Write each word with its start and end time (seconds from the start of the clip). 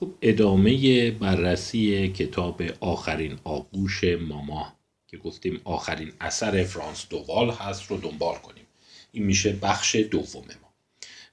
خب 0.00 0.10
ادامه 0.22 1.10
بررسی 1.10 2.08
کتاب 2.08 2.62
آخرین 2.80 3.38
آغوش 3.44 4.04
ماما 4.04 4.72
که 5.06 5.16
گفتیم 5.16 5.60
آخرین 5.64 6.12
اثر 6.20 6.64
فرانس 6.64 7.06
دووال 7.10 7.50
هست 7.50 7.90
رو 7.90 7.96
دنبال 7.96 8.34
کنیم. 8.34 8.64
این 9.12 9.24
میشه 9.24 9.52
بخش 9.52 9.96
دوم 9.96 10.44
ما. 10.62 10.68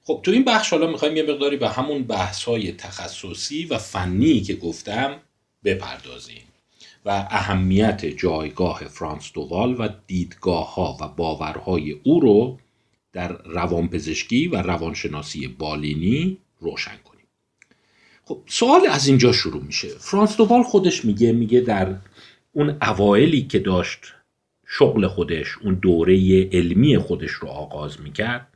خب 0.04 0.20
تو 0.22 0.30
این 0.30 0.44
بخش 0.44 0.70
حالا 0.70 0.86
می‌خوایم 0.86 1.16
یه 1.16 1.22
مقداری 1.22 1.56
به 1.56 1.68
همون 1.68 2.02
بحث 2.02 2.44
های 2.44 2.72
تخصصی 2.72 3.64
و 3.64 3.78
فنی 3.78 4.40
که 4.40 4.54
گفتم 4.54 5.20
بپردازیم 5.64 6.42
و 7.04 7.26
اهمیت 7.30 8.06
جایگاه 8.06 8.84
فرانس 8.84 9.32
دووال 9.32 9.76
و 9.78 9.88
دیدگاه 10.06 10.74
ها 10.74 10.96
و 11.00 11.08
باورهای 11.08 11.92
او 11.92 12.20
رو 12.20 12.58
در 13.12 13.42
روانپزشکی 13.42 14.48
و 14.48 14.62
روانشناسی 14.62 15.46
بالینی 15.46 16.38
روشن 16.60 16.96
کنیم. 17.04 17.17
خب 18.28 18.42
سوال 18.46 18.80
از 18.90 19.08
اینجا 19.08 19.32
شروع 19.32 19.62
میشه. 19.62 19.88
فرانس 19.88 20.36
دووال 20.36 20.62
خودش 20.62 21.04
میگه 21.04 21.32
میگه 21.32 21.60
در 21.60 21.94
اون 22.52 22.76
اوایلی 22.82 23.42
که 23.42 23.58
داشت 23.58 24.14
شغل 24.66 25.06
خودش 25.06 25.58
اون 25.58 25.74
دوره 25.74 26.48
علمی 26.52 26.98
خودش 26.98 27.30
رو 27.30 27.48
آغاز 27.48 28.00
می‌کرد 28.00 28.46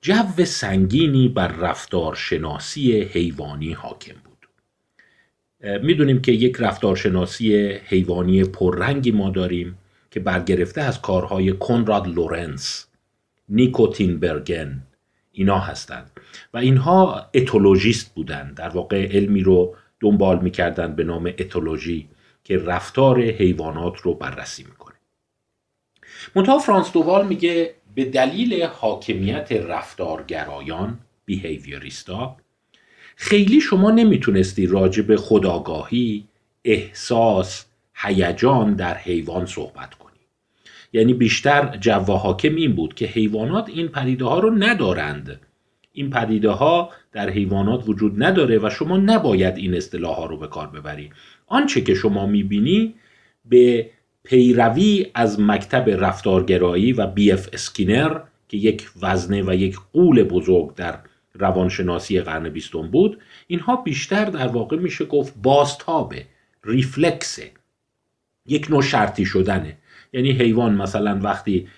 جو 0.00 0.44
سنگینی 0.44 1.28
بر 1.28 1.48
رفتارشناسی 1.48 3.00
حیوانی 3.00 3.72
حاکم 3.72 4.14
بود. 4.24 4.48
می‌دونیم 5.82 6.22
که 6.22 6.32
یک 6.32 6.56
رفتارشناسی 6.58 7.54
حیوانی 7.84 8.44
پررنگی 8.44 9.10
ما 9.10 9.30
داریم 9.30 9.78
که 10.10 10.20
برگرفته 10.20 10.80
از 10.80 11.00
کارهای 11.00 11.52
کنراد 11.52 12.08
لورنس 12.08 12.86
نیکوتین 13.48 14.20
برگن 14.20 14.82
اینا 15.38 15.58
هستند 15.58 16.10
و 16.54 16.58
اینها 16.58 17.30
اتولوژیست 17.34 18.14
بودند 18.14 18.54
در 18.54 18.68
واقع 18.68 19.06
علمی 19.06 19.42
رو 19.42 19.76
دنبال 20.00 20.38
می‌کردند 20.38 20.96
به 20.96 21.04
نام 21.04 21.26
اتولوژی 21.38 22.08
که 22.44 22.58
رفتار 22.58 23.20
حیوانات 23.20 23.98
رو 24.00 24.14
بررسی 24.14 24.64
می‌کنه. 24.64 24.94
منتها 26.34 26.58
فرانس 26.58 26.92
دووال 26.92 27.26
میگه 27.26 27.74
به 27.94 28.04
دلیل 28.04 28.62
حاکمیت 28.62 29.52
رفتارگرایان 29.52 30.98
بیهیویوریستا 31.24 32.36
خیلی 33.16 33.60
شما 33.60 33.90
نمی‌تونستی 33.90 34.66
راجع 34.66 35.02
به 35.02 35.16
خداگاهی 35.16 36.28
احساس 36.64 37.64
هیجان 37.94 38.74
در 38.74 38.96
حیوان 38.96 39.46
صحبت 39.46 39.94
کنی. 39.94 40.07
یعنی 40.92 41.14
بیشتر 41.14 41.76
جو 41.76 41.92
حاکم 41.92 42.54
این 42.54 42.72
بود 42.72 42.94
که 42.94 43.06
حیوانات 43.06 43.68
این 43.68 43.88
پدیده 43.88 44.24
ها 44.24 44.38
رو 44.38 44.50
ندارند. 44.50 45.40
این 45.92 46.10
پدیده 46.10 46.50
ها 46.50 46.90
در 47.12 47.30
حیوانات 47.30 47.88
وجود 47.88 48.22
نداره 48.22 48.58
و 48.58 48.70
شما 48.70 48.96
نباید 48.96 49.56
این 49.56 49.74
اصطلاح 49.74 50.16
ها 50.16 50.26
رو 50.26 50.36
به 50.36 50.46
کار 50.46 50.66
ببری. 50.66 51.10
آنچه 51.46 51.80
که 51.80 51.94
شما 51.94 52.26
می‌بینی 52.26 52.94
به 53.44 53.90
پیروی 54.24 55.06
از 55.14 55.40
مکتب 55.40 55.90
رفتارگرایی 55.90 56.92
و 56.92 57.06
بی 57.06 57.32
اف 57.32 57.48
اسکینر 57.52 58.20
که 58.48 58.56
یک 58.56 58.90
وزنه 59.02 59.42
و 59.42 59.54
یک 59.54 59.78
غول 59.92 60.22
بزرگ 60.22 60.74
در 60.74 60.98
روانشناسی 61.34 62.20
قرن 62.20 62.48
بیستم 62.48 62.90
بود 62.90 63.18
اینها 63.46 63.76
بیشتر 63.76 64.24
در 64.24 64.48
واقع 64.48 64.76
میشه 64.76 65.04
گفت 65.04 65.34
بازتابه 65.42 66.26
ریفلکسه 66.64 67.50
یک 68.46 68.70
نوع 68.70 68.82
شرطی 68.82 69.24
شدنه. 69.24 69.76
یعنی 70.12 70.30
حیوان 70.30 70.74
مثلا 70.74 71.20
وقتی 71.22 71.68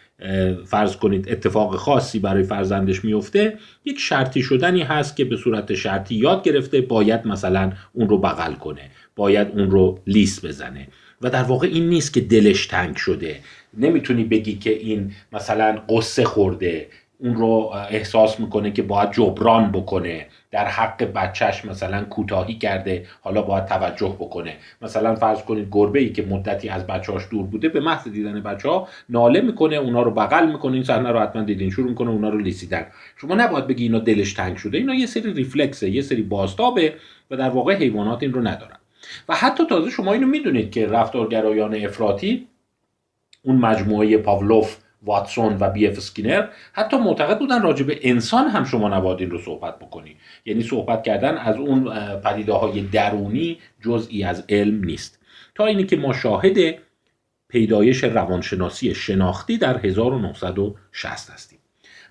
فرض 0.66 0.96
کنید 0.96 1.28
اتفاق 1.28 1.76
خاصی 1.76 2.18
برای 2.18 2.42
فرزندش 2.42 3.04
میفته 3.04 3.58
یک 3.84 3.98
شرطی 3.98 4.42
شدنی 4.42 4.82
هست 4.82 5.16
که 5.16 5.24
به 5.24 5.36
صورت 5.36 5.74
شرطی 5.74 6.14
یاد 6.14 6.42
گرفته 6.42 6.80
باید 6.80 7.26
مثلا 7.26 7.72
اون 7.92 8.08
رو 8.08 8.18
بغل 8.18 8.54
کنه 8.54 8.90
باید 9.16 9.48
اون 9.48 9.70
رو 9.70 9.98
لیس 10.06 10.44
بزنه. 10.44 10.88
و 11.22 11.30
در 11.30 11.42
واقع 11.42 11.66
این 11.66 11.88
نیست 11.88 12.14
که 12.14 12.20
دلش 12.20 12.66
تنگ 12.66 12.96
شده. 12.96 13.36
نمی‌تونی 13.78 14.24
بگی 14.24 14.54
که 14.54 14.70
این 14.70 15.12
مثلا 15.32 15.82
قصه 15.88 16.24
خورده 16.24 16.86
اون 17.18 17.34
رو 17.34 17.70
احساس 17.90 18.40
می‌کنه 18.40 18.70
که 18.70 18.82
باید 18.82 19.12
جبران 19.12 19.72
بکنه. 19.72 20.26
در 20.50 20.66
حق 20.66 21.02
بچهش 21.02 21.64
مثلا 21.64 22.04
کوتاهی 22.04 22.54
کرده 22.54 23.06
حالا 23.20 23.42
باید 23.42 23.66
توجه 23.66 24.16
بکنه. 24.18 24.56
مثلا 24.82 25.14
فرض 25.14 25.42
کنید 25.42 25.68
گربه 25.70 26.00
ای 26.00 26.12
که 26.12 26.22
مدتی 26.22 26.68
از 26.68 26.86
بچهاش 26.86 27.22
دور 27.30 27.46
بوده 27.46 27.68
به 27.68 27.80
محض 27.80 28.08
دیدن 28.08 28.40
بچه 28.40 28.68
ها 28.68 28.88
ناله 29.08 29.40
می‌کنه 29.40 29.76
اونا 29.76 30.02
رو 30.02 30.10
بغل 30.10 30.52
می‌کنه 30.52 30.74
این 30.74 30.84
صحنه 30.84 31.10
رو 31.10 31.20
حتما 31.20 31.42
دیدین. 31.42 31.70
شروع 31.70 31.88
می‌کنه 31.88 32.10
اونا 32.10 32.28
رو 32.28 32.38
لیسیدن. 32.38 32.86
شما 33.16 33.34
نباید 33.34 33.66
بگی 33.66 33.82
اینا 33.82 33.98
دلش 33.98 34.32
تنگ 34.32 34.56
شده. 34.56 34.78
اینا 34.78 34.94
یه 34.94 35.06
سری 35.06 35.32
ریفلکسه 35.32 35.90
یه 35.90 36.02
سری 36.02 36.22
بازتابه 36.22 36.94
و 37.30 37.36
در 37.36 37.50
واقع 37.50 37.74
حیوانات 37.74 38.22
این 38.22 38.32
رو 38.32 38.40
ندارن. 38.40 38.76
و 39.28 39.34
حتی 39.34 39.66
تازه 39.66 39.90
شما 39.90 40.12
اینو 40.12 40.26
می‌دونید 40.26 40.70
که 40.70 40.86
رفتارگرایان 40.86 41.74
افراطی 41.74 42.46
اون 43.42 43.56
مجموعه 43.56 44.18
پاولوف 44.18 44.76
واتسون 45.02 45.56
و 45.60 45.70
بی 45.70 45.86
اف 45.86 45.96
اسکینر 45.96 46.46
حتی 46.72 46.96
معتقد 46.96 47.38
بودن 47.38 47.62
راجع 47.62 47.84
انسان 48.02 48.48
هم 48.48 48.64
شما 48.64 48.88
نباید 48.88 49.20
این 49.20 49.30
رو 49.30 49.38
صحبت 49.38 49.78
بکنی. 49.78 50.16
یعنی 50.44 50.62
صحبت 50.62 51.02
کردن 51.02 51.36
از 51.36 51.56
اون 51.56 51.84
پدیده 52.20 52.52
های 52.52 52.80
درونی 52.80 53.58
جزئی 53.80 54.24
از 54.24 54.44
علم 54.48 54.84
نیست. 54.84 55.18
تا 55.54 55.66
اینی 55.66 55.84
که 55.84 55.96
ما 55.96 56.12
شاهد 56.12 56.78
پیدایش 57.48 58.04
روانشناسی 58.04 58.94
شناختی 58.94 59.58
در 59.58 59.78
1960 59.86 61.30
هستیم. 61.30 61.58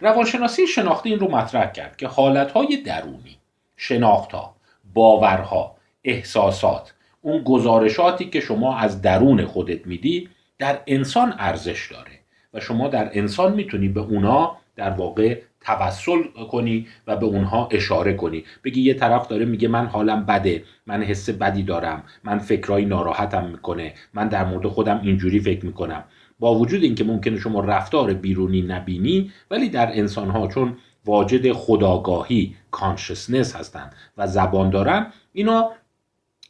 روانشناسی 0.01 0.67
شناختی 0.67 1.09
این 1.09 1.19
رو 1.19 1.31
مطرح 1.31 1.71
کرد 1.71 1.97
که 1.97 2.07
حالتهای 2.07 2.77
درونی 2.77 3.37
شناختها 3.77 4.55
باورها 4.93 5.75
احساسات 6.03 6.93
اون 7.21 7.43
گزارشاتی 7.43 8.29
که 8.29 8.39
شما 8.39 8.77
از 8.77 9.01
درون 9.01 9.45
خودت 9.45 9.87
میدی 9.87 10.29
در 10.59 10.81
انسان 10.87 11.35
ارزش 11.37 11.91
داره. 11.91 12.18
و 12.53 12.59
شما 12.59 12.87
در 12.87 13.09
انسان 13.13 13.53
می‌تونی 13.53 13.87
به 13.87 13.99
اونا 13.99 14.57
در 14.75 14.89
واقع 14.89 15.41
توسل 15.61 16.21
کنی 16.51 16.87
و 17.07 17.15
به 17.15 17.25
اونها 17.25 17.67
اشاره 17.71 18.13
کنی. 18.13 18.43
بگی 18.63 18.81
یه 18.81 18.93
طرف 18.93 19.27
داره 19.27 19.45
میگه 19.45 19.67
من 19.67 19.85
حالم 19.85 20.25
بده 20.25 20.63
من 20.87 21.03
حس 21.03 21.29
بدی 21.29 21.63
دارم 21.63 22.03
من 22.23 22.39
فکرایی 22.39 22.85
ناراحتم 22.85 23.45
می‌کنه 23.45 23.93
من 24.13 24.27
در 24.27 24.45
مورد 24.45 24.67
خودم 24.67 25.01
اینجوری 25.03 25.39
فکر 25.39 25.65
می‌کنم. 25.65 26.03
با 26.39 26.55
وجود 26.55 26.83
اینکه 26.83 27.03
ممکنه 27.03 27.37
شما 27.37 27.59
رفتار 27.59 28.13
بیرونی 28.13 28.61
نبینی 28.61 29.31
ولی 29.51 29.69
در 29.69 29.97
انسانها 29.97 30.47
چون 30.47 30.77
واجد 31.05 31.51
خداگاهی 31.51 32.55
کانشسنس 32.71 33.55
هستند 33.55 33.95
و 34.17 34.27
زبان 34.27 34.69
دارن 34.69 35.07
اینا 35.33 35.71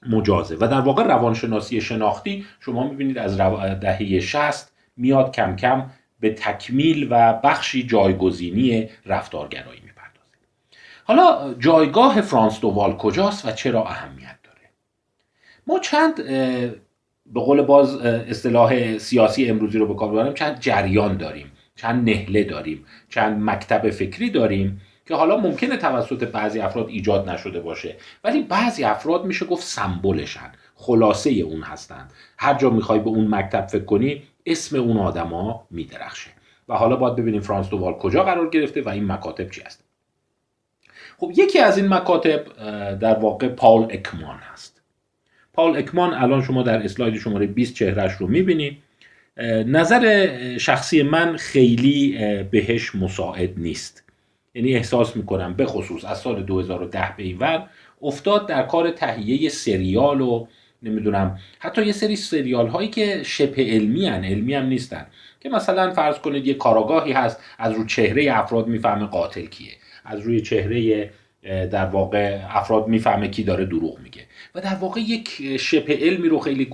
مجازه. 0.10 0.56
و 0.56 0.68
در 0.68 0.82
واقع 0.82 1.04
روانشناسی 1.04 1.82
شناختی 1.82 2.46
شما 2.60 2.90
می‌بینید 2.90 3.18
از 3.18 3.38
دهه 3.38 4.20
60 4.20 4.69
میاد 5.00 5.36
کم 5.36 5.56
کم 5.56 5.86
به 6.20 6.34
تکمیل 6.34 7.08
و 7.12 7.34
بخشی 7.34 7.84
جایگزینی 7.84 8.90
رفتارگرایی 9.06 9.82
می‌پردازه. 9.86 10.38
حالا 11.04 11.54
جایگاه 11.54 12.22
فرانس 12.22 12.60
دووال 12.60 12.98
کجاست 12.98 13.46
و 13.46 13.52
چرا 13.52 13.86
اهمیت 13.86 14.36
داره؟ 14.44 14.70
ما 15.68 15.80
چند 15.80 16.16
به 17.34 17.40
قول 17.40 17.62
باز 17.62 17.96
اصطلاح 18.06 18.98
سیاسی 18.98 19.50
امروزی 19.50 19.78
رو 19.78 19.88
به 19.88 19.96
کار 19.96 20.12
ببریم 20.12 20.34
چند 20.34 20.60
جریان 20.60 21.18
داریم 21.18 21.52
چند 21.76 22.10
نهله 22.10 22.44
داریم 22.44 22.86
چند 23.10 23.50
مکتب 23.50 23.90
فکری 23.90 24.30
داریم 24.30 24.82
که 25.06 25.16
حالا 25.16 25.38
ممکنه 25.38 25.78
توسط 25.78 26.24
بعضی 26.24 26.60
افراد 26.60 26.90
ایجاد 26.90 27.30
نشده 27.30 27.60
باشه. 27.60 27.96
ولی 28.24 28.44
بعضی 28.44 28.84
افراد 28.84 29.26
میشه 29.26 29.46
گفت 29.46 29.64
سمبلشن 29.64 30.52
خلاصه 30.76 31.30
اون 31.30 31.62
هستند. 31.62 32.14
هر 32.38 32.54
جا 32.54 32.70
می‌خوای 32.70 33.00
به 33.00 33.10
اون 33.10 33.36
مکتب 33.36 33.68
فکر 33.68 33.86
کنی 33.86 34.24
اسم 34.46 34.80
اون 34.80 34.98
آدما 34.98 35.68
میدرخشه. 35.72 36.32
و 36.70 36.74
حالا 36.74 36.96
باید 36.96 37.16
ببینیم 37.16 37.42
فرانس 37.42 37.70
دووال 37.70 37.94
کجا 37.94 38.24
قرار 38.24 38.50
گرفته 38.50 38.82
و 38.82 38.90
این 38.90 39.12
مکاتب 39.12 39.50
چی 39.50 39.62
هست 39.62 39.84
خب 41.18 41.32
یکی 41.36 41.60
از 41.60 41.78
این 41.78 41.88
مکاتب 41.94 42.44
در 43.00 43.20
واقع 43.20 43.48
پاول 43.48 43.88
اکمان 43.90 44.38
هست. 44.38 44.82
پاول 45.54 45.78
اکمان 45.78 46.14
الان 46.14 46.42
شما 46.42 46.64
در 46.64 46.84
اسلاید 46.84 47.18
شماره 47.18 47.48
20 47.48 47.74
چهرش 47.74 48.12
رو 48.14 48.28
می‌بینید. 48.28 48.78
نظر 49.66 50.28
شخصی 50.58 51.04
من 51.04 51.38
خیلی 51.38 52.18
بهش 52.52 52.96
مساعد 52.96 53.60
نیست. 53.60 54.04
یعنی 54.54 54.76
احساس 54.76 55.16
می‌کنم 55.16 55.54
به 55.54 55.66
خصوص 55.66 56.06
از 56.06 56.20
سال 56.20 56.44
2010 56.44 57.14
به 57.18 57.24
این 57.24 57.38
ور 57.38 57.70
افتاد 58.02 58.48
در 58.48 58.64
کار 58.64 58.92
تهیه 58.92 59.50
سریال 59.50 60.22
و 60.22 60.48
نمی‌دونم. 60.84 61.40
حتی 61.60 61.86
یه 61.86 61.92
سری 61.92 62.16
سریال 62.16 62.68
هایی 62.68 62.90
که 62.90 63.24
شبه 63.24 63.64
علمی 63.64 64.08
هن 64.08 64.24
علمی 64.24 64.54
هم 64.54 64.66
نیستن. 64.66 65.08
که 65.40 65.50
مثلا 65.50 65.92
فرض 65.92 66.20
کنید 66.20 66.48
یه 66.48 66.54
کاراگاهی 66.54 67.12
هست 67.12 67.40
از 67.58 67.74
رو 67.74 67.86
چهره 67.86 68.38
افراد 68.38 68.68
می‌فهمه 68.68 69.06
قاتل 69.06 69.46
کیه. 69.46 69.72
از 70.06 70.20
روی 70.20 70.42
چهره 70.42 71.12
در 71.44 71.86
واقع 71.86 72.40
افراد 72.50 72.88
می‌فهمه 72.88 73.28
کی 73.28 73.44
داره 73.44 73.66
دروغ 73.66 74.00
میگه. 74.00 74.22
و 74.56 74.62
در 74.62 74.76
واقع 74.76 75.02
یک 75.02 75.58
شبه 75.58 75.98
علمی 76.02 76.30
رو 76.30 76.40
خیلی 76.40 76.66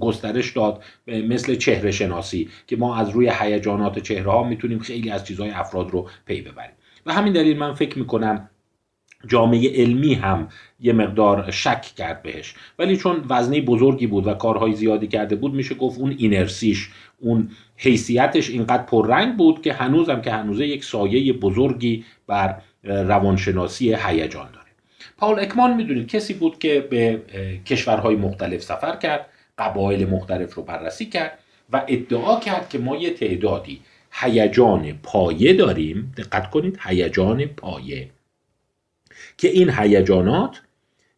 گسترش 0.00 0.50
داد 0.50 0.82
مثل 1.06 1.54
چهره 1.54 1.90
شناسی 1.90 2.48
که 2.66 2.76
ما 2.76 2.96
از 2.96 3.10
روی 3.10 3.32
هیجانات 3.40 3.98
چهره 3.98 4.30
ها 4.30 4.42
می‌تونیم 4.44 4.78
خیلی 4.78 5.10
از 5.10 5.24
چیزهای 5.24 5.50
افراد 5.50 5.90
رو 5.90 6.08
پی 6.26 6.40
ببریم. 6.40 6.72
و 7.06 7.12
همین 7.12 7.32
دلیل 7.32 7.58
من 7.58 7.74
فکر 7.74 7.98
می‌کنم 7.98 8.50
جامعه 9.26 9.82
علمی 9.82 10.14
هم 10.14 10.48
یه 10.80 10.92
مقدار 10.92 11.50
شک 11.50 11.82
کرد 11.82 12.22
بهش. 12.22 12.54
ولی 12.78 12.96
چون 12.96 13.24
وزنی 13.28 13.60
بزرگی 13.60 14.06
بود 14.06 14.26
و 14.26 14.34
کارهای 14.34 14.74
زیادی 14.74 15.06
کرده 15.06 15.36
بود 15.36 15.54
میشه 15.54 15.74
گفت 15.74 16.00
اون 16.00 16.14
اینرسیش 16.18 16.90
اون 17.18 17.50
حیثیتش 17.76 18.50
اینقدر 18.50 18.82
پررنگ 18.82 19.36
بود 19.36 19.62
که 19.62 19.72
هنوزم 19.72 20.20
که 20.20 20.32
هنوزه 20.32 20.66
یک 20.66 20.84
سایه 20.84 21.32
بزرگی 21.32 22.04
بر 22.26 22.56
روانشناسی 22.84 23.94
هیجان 23.94 24.48
داره. 24.52 24.66
پاول 25.18 25.40
اکمان 25.40 25.76
می‌دونید 25.76 26.08
کسی 26.08 26.34
بود 26.34 26.58
که 26.58 26.80
به 26.90 27.22
کشورهای 27.66 28.16
مختلف 28.16 28.62
سفر 28.62 28.96
کرد 28.96 29.26
قبایل 29.58 30.08
مختلف 30.08 30.54
رو 30.54 30.62
بررسی 30.62 31.06
کرد 31.06 31.38
و 31.72 31.84
ادعا 31.88 32.40
کرد 32.40 32.68
که 32.68 32.78
ما 32.78 32.96
یه 32.96 33.10
تعدادی 33.10 33.80
هیجان 34.12 34.92
پایه 35.02 35.52
داریم. 35.52 36.14
دقت 36.16 36.50
کنید 36.50 36.78
هیجان 36.82 37.44
پایه. 37.44 38.08
که 39.40 39.48
این 39.48 39.70
هیجانات 39.70 40.62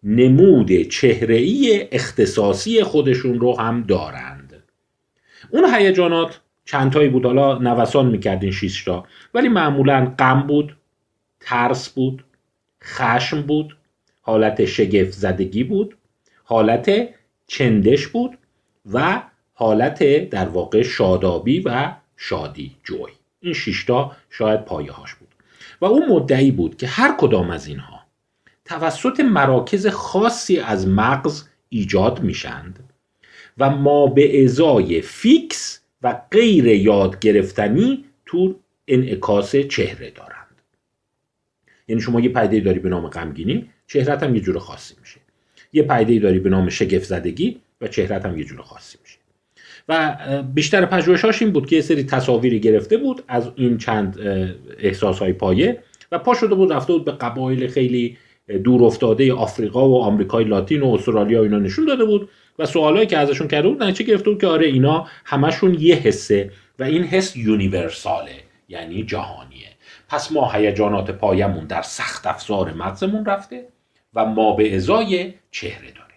نمود 0.03 0.83
چهره‌ای 0.83 1.89
اختصاصی 1.93 2.83
خودشون 2.83 3.41
رو 3.41 3.59
هم 3.59 3.83
دارند. 3.83 4.63
اون 5.51 5.75
هیجانات 5.75 6.41
چند 6.65 6.93
تایی 6.93 7.09
بود. 7.09 7.27
حالا 7.27 7.59
نوسان 7.59 8.07
می‌کرد 8.07 8.45
این 8.45 8.53
تا 8.85 9.05
ولی 9.35 9.49
معمولا 9.49 10.15
غم 10.19 10.47
بود 10.47 10.77
ترس 11.41 11.89
بود 11.89 12.25
خشم 12.85 13.43
بود 13.43 13.77
حالت 14.21 14.65
شگفت 14.65 15.13
زدگی 15.13 15.65
بود 15.65 15.97
حالت 16.45 17.09
چندش 17.47 18.07
بود 18.07 18.39
و 18.93 19.23
حالت 19.55 20.31
در 20.31 20.49
واقع 20.49 20.83
شادابی 20.83 21.61
و 21.61 21.93
شادی 22.17 22.77
جوی. 22.85 23.13
این 23.41 23.55
شیشتا 23.55 24.13
شاید 24.31 24.65
پایه 24.65 24.93
هاش 24.93 25.15
بود. 25.15 25.29
و 25.81 25.85
اون 25.85 26.09
مدعی 26.09 26.51
بود 26.51 26.77
که 26.77 26.87
هر 26.87 27.15
کدام 27.19 27.51
از 27.51 27.67
اینها 27.67 27.92
توسط 28.65 29.21
مراکز 29.21 29.87
خاصی 29.87 30.59
از 30.59 30.89
مغز 30.89 31.45
ایجاد 31.69 32.21
میشند 32.21 32.79
و 33.59 33.71
ما 33.71 34.07
به 34.07 34.45
ازای 34.45 35.01
فیکس 35.01 35.81
و 36.03 36.21
غیر 36.31 36.67
یاد 36.67 37.19
گرفتنی 37.19 38.05
تو 38.27 38.55
انعکاس 38.89 39.57
چهره 39.57 40.11
دارند. 40.11 40.63
یعنی 41.89 42.03
شما 42.03 42.21
یه 42.21 42.29
پدیده 42.29 42.65
داری 42.65 42.79
به 42.79 42.89
نام 42.89 43.09
غمگینی 43.09 43.71
چهرت 43.87 44.23
هم 44.23 44.35
یه 44.35 44.41
جور 44.41 44.59
خاصی 44.59 44.95
میشه. 45.01 45.21
یه 45.73 45.83
پدیده 45.83 46.23
داری 46.23 46.39
به 46.39 46.51
نام 46.51 46.69
شگفت 46.69 47.05
زدگی 47.05 47.61
و 47.81 47.89
چهرت 47.89 48.27
هم 48.27 48.39
یه 48.39 48.45
جور 48.45 48.63
خاصی 48.63 48.99
میشه. 49.03 49.19
و 49.89 50.43
بیشتر 50.43 50.87
پژوهشاش 50.87 51.43
این 51.43 51.51
بود 51.51 51.67
که 51.67 51.77
یه 51.77 51.83
سری 51.83 52.05
تصاویری 52.05 52.61
گرفته 52.61 52.97
بود 52.97 53.23
از 53.29 53.51
این 53.57 53.79
چند 53.79 54.19
احساس 54.79 55.19
های 55.19 55.33
پایه 55.33 55.83
و 56.13 56.19
پا 56.19 56.35
شده 56.35 56.55
بود 56.55 56.73
رفته 56.73 56.93
بود 56.93 57.05
به 57.05 57.13
قبایل 57.13 57.69
خیلی 57.69 58.19
دور 58.59 58.85
افتاده 58.85 59.35
آفریقا 59.35 59.89
و 59.89 60.03
آمریکای 60.03 60.45
لاتین 60.45 60.83
و 60.83 60.95
استرالیا 60.95 61.43
اینا 61.43 61.59
نشون 61.59 61.85
داده 61.85 62.05
بود 62.05 62.29
و 62.59 62.67
سوالایی 62.67 63.07
که 63.07 63.19
ازشون 63.19 63.49
کرده 63.49 63.69
بود 63.69 63.83
نتیجه 63.83 64.11
گرفته 64.11 64.31
بود 64.31 64.41
که 64.41 64.47
آره 64.47 64.67
اینا 64.67 65.07
همشون 65.25 65.77
یه 65.81 65.95
حسه 65.95 66.51
و 66.79 66.85
این 66.85 67.05
حس 67.05 67.37
یونیورساله 67.37 68.37
یعنی 68.69 69.03
جهانیه. 69.03 69.69
پس 70.09 70.33
ما 70.33 70.51
هیجانات 70.51 71.11
پایمون 71.11 71.67
در 71.67 71.83
سخت 71.83 72.27
افزار 72.27 72.73
مغزمون 72.73 73.25
رفته 73.25 73.69
و 74.15 74.25
ما 74.25 74.53
به 74.53 74.77
ازای 74.77 75.35
چهره 75.51 75.91
داره 75.91 76.13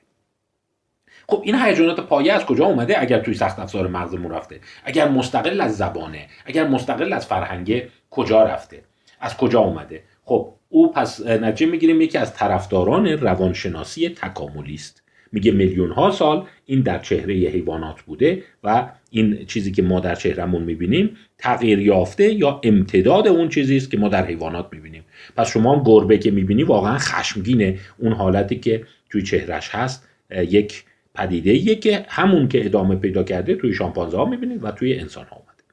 خب 1.27 1.41
این 1.45 1.55
هیجانات 1.55 1.99
پایه 1.99 2.33
از 2.33 2.45
کجا 2.45 2.65
اومده 2.65 3.01
اگر 3.01 3.19
توی 3.19 3.33
سخت 3.33 3.59
افزار 3.59 3.87
مغزمون 3.87 4.31
رفته؟ 4.31 4.59
اگر 4.83 5.09
مستقل 5.09 5.61
از 5.61 5.77
زبانه 5.77 6.27
اگر 6.45 6.67
مستقل 6.67 7.13
از 7.13 7.25
فرهنگه 7.25 7.89
کجا 8.09 8.43
رفته؟ 8.43 8.83
از 9.19 9.37
کجا 9.37 9.59
اومده؟ 9.59 10.03
خب 10.25 10.53
او 10.69 10.91
پس 10.91 11.25
نتیجه 11.25 11.71
می‌گیریم 11.71 12.01
یکی 12.01 12.17
از 12.17 12.33
طرفداران 12.33 13.07
روانشناسی 13.07 14.09
تکاملی 14.09 14.73
است. 14.73 15.01
میگه 15.31 15.51
میلیون 15.51 15.91
ها 15.91 16.11
سال 16.11 16.45
این 16.65 16.81
در 16.81 16.99
چهره 16.99 17.33
حیوانات 17.33 18.01
بوده 18.01 18.43
و 18.63 18.89
این 19.11 19.45
چیزی 19.45 19.71
که 19.71 19.81
ما 19.81 19.99
در 19.99 20.15
چهرهمون 20.15 20.63
می‌بینیم 20.63 21.17
تغییر 21.37 21.79
یافته 21.79 22.33
یا 22.33 22.61
امتداد 22.63 23.27
اون 23.27 23.49
چیزی 23.49 23.77
است 23.77 23.91
که 23.91 23.97
ما 23.97 24.09
در 24.09 24.25
حیوانات 24.25 24.69
می‌بینیم. 24.71 25.03
پس 25.37 25.51
شما 25.51 25.83
گربه 25.85 26.17
که 26.17 26.31
می‌بینی 26.31 26.63
واقعا 26.63 26.97
خشمگینه. 26.97 27.79
اون 27.97 28.13
حالتی 28.13 28.55
که 28.59 28.85
توی 29.09 29.21
چهرش 29.21 29.69
هست 29.71 30.07
یک 30.31 30.83
پدیده 31.15 31.75
که 31.75 32.05
همون 32.09 32.47
که 32.47 32.65
ادامه 32.65 32.95
پیدا 32.95 33.23
کرده 33.23 33.55
توی 33.55 33.73
شامپانزه 33.73 34.17
ها 34.17 34.25
می‌بینید 34.25 34.63
و 34.63 34.71
توی 34.71 34.99
انسان 34.99 35.25
ها 35.25 35.35
اومده. 35.35 35.63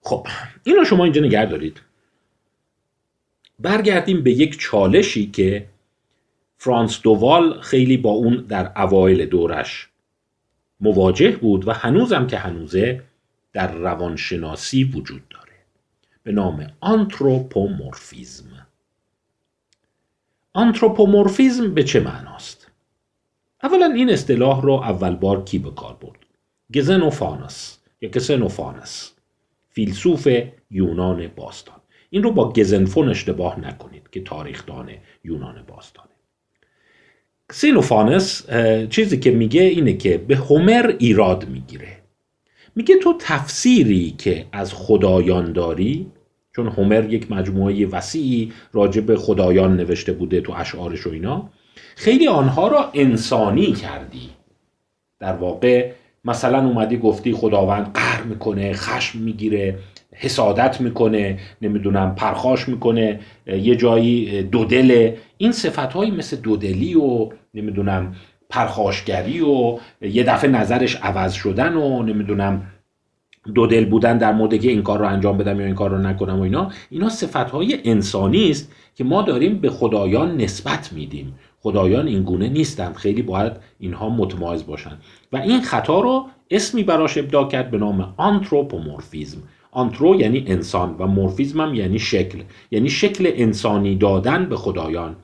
خب 0.00 0.26
اینو 0.64 0.84
شما 0.84 1.04
اینجا 1.04 1.22
نگه 1.22 1.44
دارید. 1.44 1.80
برگردیم 3.58 4.22
به 4.22 4.30
یک 4.30 4.58
چالشی 4.58 5.26
که 5.30 5.66
فرانس 6.58 7.00
دو 7.02 7.31
وال 7.31 7.60
خیلی 7.60 7.96
با 7.96 8.10
اون 8.10 8.36
در 8.36 8.72
اوایل 8.76 9.26
دورش 9.26 9.88
مواجه 10.80 11.36
بود 11.36 11.68
و 11.68 11.72
هنوزم 11.72 12.26
که 12.26 12.38
هنوزه 12.38 13.02
در 13.52 13.72
روانشناسی 13.72 14.84
وجود 14.84 15.28
داره 15.28 15.52
به 16.22 16.32
نام 16.32 16.66
anthropomorphism 16.80 18.66
anthropomorphism 20.52 21.74
به 21.74 21.84
چه 21.84 22.00
معناست؟ 22.00 22.70
اولا 23.62 23.86
این 23.86 24.10
اصطلاح 24.10 24.62
رو 24.62 24.72
اول 24.72 25.14
بار 25.14 25.44
کی 25.44 25.58
به 25.58 25.70
کار 25.70 25.94
برد؟ 25.94 26.18
گزنوفانس 26.74 27.78
یا 28.00 28.08
کسنوفانس 28.08 29.12
فیلسوف 29.70 30.28
یونان 30.70 31.28
باستان 31.36 31.77
این 32.10 32.22
رو 32.22 32.32
با 32.32 32.52
گزنفون 32.52 33.08
اشتباه 33.08 33.60
نکنید 33.60 34.10
که 34.10 34.20
تاریخدان 34.20 34.90
یونان 35.24 35.64
باستانه. 35.66 36.08
سینوفانس 37.50 38.50
چیزی 38.90 39.18
که 39.18 39.30
میگه 39.30 39.62
اینه 39.62 39.92
که 39.92 40.18
به 40.18 40.36
هومر 40.36 40.94
ایراد 40.98 41.48
می‌گیره. 41.48 41.98
میگه 42.76 42.96
تو 42.96 43.16
تفسیری 43.20 44.14
که 44.18 44.46
از 44.52 44.74
خدایان 44.74 45.52
داری 45.52 46.06
چون 46.56 46.68
هومر 46.68 47.12
یک 47.12 47.30
مجموعه 47.30 47.86
وسیعی 47.86 48.52
راجع 48.72 49.00
به 49.00 49.16
خدایان 49.16 49.76
نوشته 49.76 50.12
بوده 50.12 50.40
تو 50.40 50.52
اشعارش 50.52 51.06
و 51.06 51.10
اینا 51.10 51.50
خیلی 51.96 52.28
آنها 52.28 52.68
را 52.68 52.90
انسانی 52.94 53.72
کردی. 53.72 54.30
در 55.20 55.32
واقع 55.32 55.92
مثلا 56.24 56.66
اومدی 56.66 56.96
گفتی 56.96 57.32
خداوند 57.32 57.90
قهر 57.94 58.22
می‌کنه 58.22 58.72
خشم 58.72 59.18
می‌گیره 59.18 59.78
حسادت 60.12 60.80
می‌کنه 60.80 61.38
نمی‌دونم 61.62 62.14
پرخاش 62.14 62.68
می‌کنه 62.68 63.20
یه 63.46 63.76
جایی 63.76 64.42
دودل 64.42 65.12
این 65.36 65.52
صفت 65.52 65.92
هایی 65.92 66.10
مثل 66.10 66.36
دودلی 66.36 66.94
و 66.94 67.28
نمی‌دونم 67.54 68.14
پرخاشگری 68.50 69.40
و 69.40 69.78
یه 70.00 70.22
دفعه 70.22 70.50
نظرش 70.50 70.96
عوض 70.96 71.32
شدن 71.32 71.74
و 71.74 72.02
نمی‌دونم 72.02 72.62
دودل 73.54 73.84
بودن 73.84 74.18
در 74.18 74.32
مورد 74.32 74.60
که 74.60 74.68
این 74.68 74.82
کار 74.82 74.98
رو 74.98 75.06
انجام 75.06 75.38
بدم 75.38 75.60
یا 75.60 75.66
این 75.66 75.74
کار 75.74 75.90
رو 75.90 75.98
نکنم 75.98 76.38
و 76.38 76.42
اینا. 76.42 76.70
اینا 76.90 77.08
صفت 77.08 77.50
های 77.50 77.78
انسانی 77.84 78.50
است 78.50 78.72
که 78.94 79.04
ما 79.04 79.22
داریم 79.22 79.58
به 79.58 79.70
خدایان 79.70 80.36
نسبت 80.36 80.92
میدیم. 80.92 81.34
خدایان 81.60 82.06
این 82.06 82.22
گونه 82.22 82.48
نیستند. 82.48 82.94
خیلی 82.94 83.22
باید 83.22 83.52
اینها 83.78 84.08
متمایز 84.08 84.66
باشند 84.66 85.02
و 85.32 85.36
این 85.36 85.60
خطا 85.60 86.00
رو 86.00 86.26
اسمی 86.50 86.82
براش 86.82 87.18
ابدا 87.18 87.44
کرد 87.44 87.70
به 87.70 87.78
نام 87.78 88.14
آنتروپومورفیزم. 88.16 89.42
آنترو 89.70 90.20
یعنی 90.20 90.44
انسان 90.46 90.96
و 90.98 91.06
مورفیزم 91.06 91.60
هم 91.60 91.74
یعنی 91.74 91.98
شکل. 91.98 92.42
یعنی 92.70 92.90
شکل 92.90 93.30
انسانی 93.34 93.96
دادن 93.96 94.48
به 94.48 94.56
خدایان. 94.56 95.16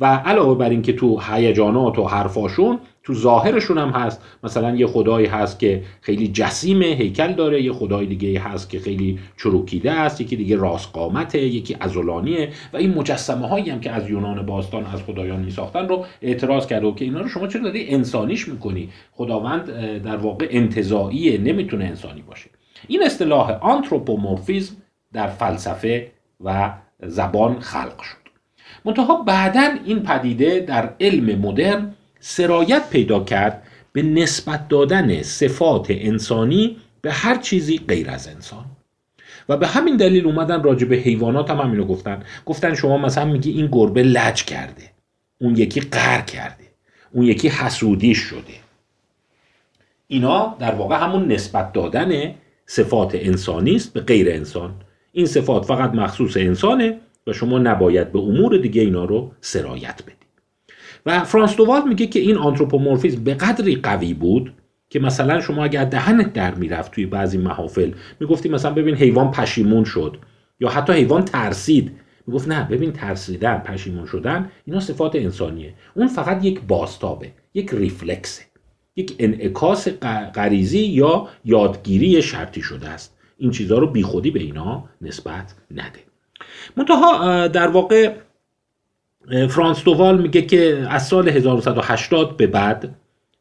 و 0.00 0.06
علاوه 0.06 0.58
بر 0.58 0.68
اینکه 0.68 0.92
تو 0.92 1.20
هیجانات 1.20 1.98
و 1.98 2.04
حرفاشون 2.04 2.78
تو 3.02 3.14
ظاهرشون 3.14 3.78
هم 3.78 3.88
هست. 3.88 4.22
مثلا 4.44 4.76
یه 4.76 4.86
خدایی 4.86 5.26
هست 5.26 5.58
که 5.58 5.82
خیلی 6.00 6.28
جسیم 6.28 6.82
هیکل 6.82 7.32
داره. 7.32 7.62
یه 7.62 7.72
خدای 7.72 8.06
دیگه 8.06 8.40
هست 8.40 8.70
که 8.70 8.80
خیلی 8.80 9.18
چروکیده 9.36 9.92
است. 9.92 10.20
یکی 10.20 10.36
دیگه 10.36 10.56
راست 10.56 10.92
قامته 10.92 11.38
یکی 11.38 11.76
ازولانیه 11.80 12.48
و 12.72 12.76
این 12.76 12.94
مجسمه 12.94 13.48
هایی 13.48 13.70
هم 13.70 13.80
که 13.80 13.90
از 13.90 14.10
یونان 14.10 14.46
باستان 14.46 14.86
از 14.86 15.02
خدایان 15.02 15.40
می 15.40 15.50
ساختن 15.50 15.88
رو 15.88 16.04
اعتراض 16.22 16.66
کرده 16.66 16.86
و 16.86 16.94
که 16.94 17.04
اینا 17.04 17.20
رو 17.20 17.28
شما 17.28 17.46
چرا 17.46 17.62
داری 17.62 17.88
انسانیش 17.88 18.48
می‌کنی؟ 18.48 18.88
خداوند 19.12 19.66
در 20.02 20.16
واقع 20.16 20.46
انتظاییه 20.50 21.38
نمی‌تونه 21.38 21.84
انسانی 21.84 22.22
باشه. 22.22 22.50
این 22.88 23.02
اصطلاح 23.02 23.50
آنتروپومورفیزم 23.50 24.76
در 25.12 25.26
فلسفه 25.26 26.10
و 26.44 26.72
زبان 27.02 27.60
خلق 27.60 28.02
شد. 28.02 28.23
منتها 28.84 29.22
بعدا 29.22 29.74
این 29.84 30.02
پدیده 30.02 30.60
در 30.60 30.94
علم 31.00 31.38
مدرن 31.38 31.94
سرایت 32.20 32.90
پیدا 32.90 33.24
کرد 33.24 33.62
به 33.92 34.02
نسبت 34.02 34.68
دادن 34.68 35.22
صفات 35.22 35.86
انسانی 35.90 36.76
به 37.00 37.12
هر 37.12 37.36
چیزی 37.36 37.78
غیر 37.88 38.10
از 38.10 38.28
انسان. 38.28 38.64
و 39.48 39.56
به 39.56 39.66
همین 39.66 39.96
دلیل 39.96 40.26
اومدن 40.26 40.62
راجع 40.62 40.86
به 40.86 40.96
حیوانات 40.96 41.50
هم 41.50 41.58
همینو 41.58 41.84
گفتن. 41.84 42.22
گفتن 42.46 42.74
شما 42.74 42.98
مثلا 42.98 43.24
میگی 43.24 43.50
این 43.50 43.68
گربه 43.72 44.02
لج 44.02 44.44
کرده 44.44 44.90
اون 45.40 45.56
یکی 45.56 45.80
قهر 45.80 46.20
کرده 46.20 46.64
اون 47.12 47.26
یکی 47.26 47.48
حسودی 47.48 48.14
شده. 48.14 48.54
اینا 50.08 50.56
در 50.58 50.74
واقع 50.74 50.96
همون 50.96 51.32
نسبت 51.32 51.72
دادن 51.72 52.34
صفات 52.66 53.14
انسانی 53.14 53.76
است 53.76 53.92
به 53.92 54.00
غیر 54.00 54.30
انسان. 54.30 54.74
این 55.12 55.26
صفات 55.26 55.64
فقط 55.64 55.90
مخصوص 55.90 56.36
انسانه 56.36 56.98
و 57.26 57.32
شما 57.32 57.58
نباید 57.58 58.12
به 58.12 58.18
امور 58.18 58.58
دیگه 58.58 58.82
اینا 58.82 59.04
رو 59.04 59.32
سرایت 59.40 60.02
بدید 60.02 60.24
و 61.06 61.24
فرانس 61.24 61.56
دووال 61.56 61.88
میگه 61.88 62.06
که 62.06 62.18
این 62.18 62.36
آنتروپومورفیزم 62.36 63.24
به 63.24 63.34
قدری 63.34 63.76
قوی 63.76 64.14
بود 64.14 64.52
که 64.90 65.00
مثلا 65.00 65.40
شما 65.40 65.64
اگر 65.64 65.84
دهنت 65.84 66.32
در 66.32 66.54
می‌رفت 66.54 66.92
توی 66.92 67.06
بعضی 67.06 67.38
محافل 67.38 67.92
می‌گفتی 68.20 68.48
مثلا 68.48 68.70
ببین 68.70 68.94
حیوان 68.94 69.30
پشیمون 69.30 69.84
شد 69.84 70.16
یا 70.60 70.68
حتی 70.68 70.92
حیوان 70.92 71.24
ترسید 71.24 71.92
می‌گفت 72.26 72.48
نه 72.48 72.68
ببین 72.70 72.92
ترسیدن 72.92 73.58
پشیمون 73.58 74.06
شدن 74.06 74.50
اینا 74.64 74.80
صفات 74.80 75.16
انسانیه. 75.16 75.74
اون 75.94 76.06
فقط 76.06 76.44
یک 76.44 76.60
باستابه 76.60 77.32
یک 77.54 77.70
ریفلکسه 77.72 78.42
یک 78.96 79.14
انعکاس 79.18 79.88
غریزی 80.34 80.86
یا 80.86 81.28
یادگیری 81.44 82.22
شرطی 82.22 82.62
شده 82.62 82.88
است. 82.88 83.16
این 83.38 83.50
چیزها 83.50 83.78
رو 83.78 83.86
بیخودی 83.86 84.30
به 84.30 84.40
اینا 84.40 84.84
نسبت 85.00 85.54
نده. 85.70 86.13
منتها 86.76 87.46
در 87.48 87.68
واقع 87.68 88.12
فرانس 89.48 89.84
دووال 89.84 90.22
میگه 90.22 90.42
که 90.42 90.86
از 90.90 91.06
سال 91.06 91.28
1980 91.28 92.36
به 92.36 92.46
بعد 92.46 92.94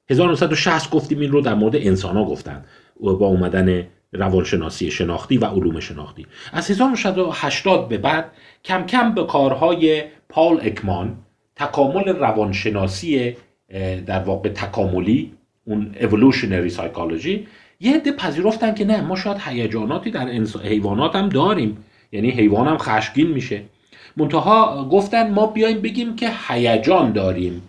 1960 0.10 0.92
گفتیم 0.92 1.20
این 1.20 1.32
رو 1.32 1.42
در 1.42 1.54
مورد 1.54 1.76
انسان 1.76 2.18
ها 2.18 2.26
گفتن 2.26 2.66
با 3.00 3.28
اومدن 3.28 3.88
روانشناسی 4.14 4.92
شناختی 4.92 5.38
و 5.38 5.46
علوم 5.46 5.80
شناختی. 5.80 6.26
از 6.54 6.72
1980 6.72 7.90
به 7.90 7.98
بعد 7.98 8.32
کم 8.64 8.86
کم 8.86 9.16
به 9.16 9.24
کارهای 9.24 10.04
پال 10.30 10.60
اکمان 10.62 11.18
تکامل 11.56 12.08
روانشناسی 12.08 13.36
در 14.06 14.20
واقع 14.20 14.50
تکاملی 14.50 15.34
اون 15.66 15.96
evolutionary 16.00 16.72
psychology 16.74 17.40
یه 17.80 17.96
عده 17.96 18.12
پذیرفتن 18.12 18.74
که 18.74 18.86
نه 18.86 19.02
ما 19.02 19.16
شاید 19.16 19.38
هیجاناتی 19.46 20.12
در 20.12 20.28
حیوانات 20.64 21.16
هم 21.16 21.30
داریم. 21.30 21.78
یعنی 22.14 22.30
حیوان 22.30 22.68
هم 22.68 22.78
خشگین 22.78 23.28
میشه. 23.28 23.62
منتها 24.18 24.88
گفتن 24.92 25.32
ما 25.32 25.48
بیایم 25.48 25.82
بگیم 25.82 26.16
که 26.16 26.32
هیجان 26.48 27.12
داریم 27.12 27.62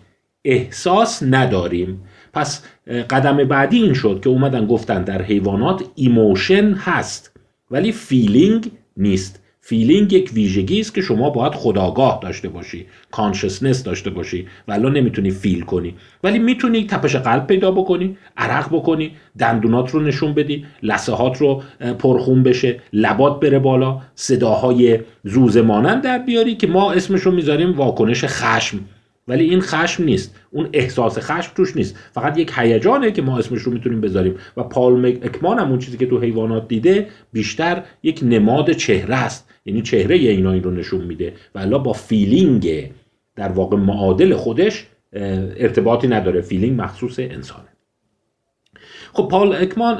احساس 0.45 1.23
نداریم. 1.23 2.01
پس 2.33 2.63
قدم 3.09 3.37
بعدی 3.37 3.83
این 3.83 3.93
شد 3.93 4.21
که 4.23 4.29
اومدن 4.29 4.67
گفتن 4.67 5.03
در 5.03 5.21
حیوانات 5.21 5.83
emotion 5.95 6.73
هست 6.73 7.31
ولی 7.71 7.91
feeling 7.91 8.71
نیست. 8.97 9.44
feeling 9.67 10.13
یک 10.13 10.31
ویژگی 10.33 10.79
است 10.79 10.95
که 10.95 11.01
شما 11.01 11.29
باید 11.29 11.53
خودآگاه 11.53 12.19
داشته 12.21 12.49
باشی 12.49 12.85
consciousness 13.11 13.83
داشته 13.83 14.09
باشی 14.09 14.47
ولی 14.67 14.89
نمی‌تونی 14.89 15.31
feel 15.31 15.61
کنی. 15.61 15.93
ولی 16.23 16.39
می‌تونی 16.39 16.87
تپش 16.87 17.15
قلب 17.15 17.47
پیدا 17.47 17.71
بکنی 17.71 18.17
عرق 18.37 18.67
بکنی 18.67 19.11
دندونات 19.39 19.91
رو 19.91 19.99
نشون 19.99 20.33
بدی 20.33 20.65
لثه 20.83 21.11
هات 21.11 21.37
رو 21.37 21.63
پرخون 21.99 22.43
بشه 22.43 22.79
لبات 22.93 23.39
بره 23.39 23.59
بالا 23.59 24.01
صداهای 24.15 24.99
زوزه 25.23 25.61
مانند 25.61 26.03
در 26.03 26.17
بیاری 26.17 26.55
که 26.55 26.67
ما 26.67 26.91
اسمش 26.91 27.21
رو 27.21 27.31
می‌ذاریم 27.31 27.71
واکنش 27.71 28.25
خشم. 28.25 28.79
ولی 29.27 29.43
این 29.43 29.61
خشم 29.61 30.03
نیست. 30.03 30.35
اون 30.51 30.69
احساس 30.73 31.19
خشم 31.19 31.51
توش 31.55 31.75
نیست. 31.75 31.97
فقط 32.11 32.37
یک 32.37 32.51
هیجانه 32.55 33.11
که 33.11 33.21
ما 33.21 33.37
اسمش 33.37 33.61
رو 33.61 33.71
می‌تونیم 33.71 34.01
بذاریم. 34.01 34.35
و 34.57 34.63
پال 34.63 35.05
اکمان 35.05 35.59
هم 35.59 35.69
اون 35.69 35.79
چیزی 35.79 35.97
که 35.97 36.05
تو 36.05 36.19
حیوانات 36.19 36.67
دیده 36.67 37.07
بیشتر 37.33 37.83
یک 38.03 38.19
نماد 38.23 38.71
چهره 38.71 39.15
است. 39.15 39.44
یعنی 39.65 39.81
چهره 39.81 40.15
اینا 40.15 40.51
این 40.51 40.63
رو 40.63 40.71
نشون 40.71 41.01
میده 41.01 41.33
و 41.55 41.79
با 41.79 41.93
feeling 41.93 42.91
در 43.35 43.49
واقع 43.49 43.77
معادل 43.77 44.35
خودش 44.35 44.87
ارتباطی 45.13 46.07
نداره. 46.07 46.41
feeling 46.41 46.81
مخصوص 46.81 47.19
انسانه. 47.19 47.67
خب 49.13 49.27
پال 49.27 49.55
اکمان 49.55 49.97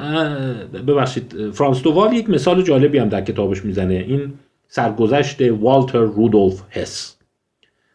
ببخشید 0.87 1.51
فرانس 1.51 1.81
دووال 1.81 2.13
یک 2.13 2.29
مثال 2.29 2.61
جالبی 2.61 2.97
هم 2.97 3.09
در 3.09 3.21
کتابش 3.21 3.65
می‌زنه. 3.65 3.93
این 3.93 4.33
سرگذشت 4.67 5.41
والتر 5.41 5.99
رودولف 5.99 6.63
هس. 6.71 7.17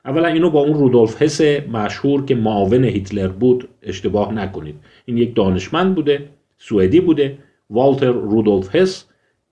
اولا 0.05 0.29
اینو 0.29 0.51
با 0.51 0.61
اون 0.61 0.75
رودولف 0.75 1.23
هس 1.23 1.41
مشهور 1.73 2.25
که 2.25 2.35
معاون 2.35 2.85
هیتلر 2.85 3.29
بود 3.29 3.69
اشتباه 3.83 4.33
نکنید. 4.33 4.75
این 5.05 5.17
یک 5.17 5.35
دانشمند 5.35 5.95
بوده 5.95 6.29
سوئدی 6.59 7.01
بوده. 7.01 7.39
والتر 7.71 8.11
رودولف 8.11 8.77
هس 8.77 9.07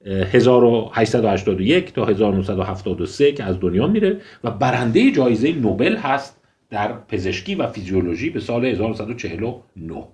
1881 0.06 1.92
تا 1.92 2.04
1973 2.04 3.32
که 3.32 3.44
از 3.44 3.60
دنیا 3.60 3.86
میره 3.86 4.20
و 4.44 4.50
برنده 4.50 5.10
جایزه 5.10 5.52
نوبل 5.52 5.96
هست 5.96 6.40
در 6.70 6.92
پزشکی 6.92 7.54
و 7.54 7.66
فیزیولوژی 7.66 8.30
به 8.30 8.40
سال 8.40 8.64
1949 8.64 10.04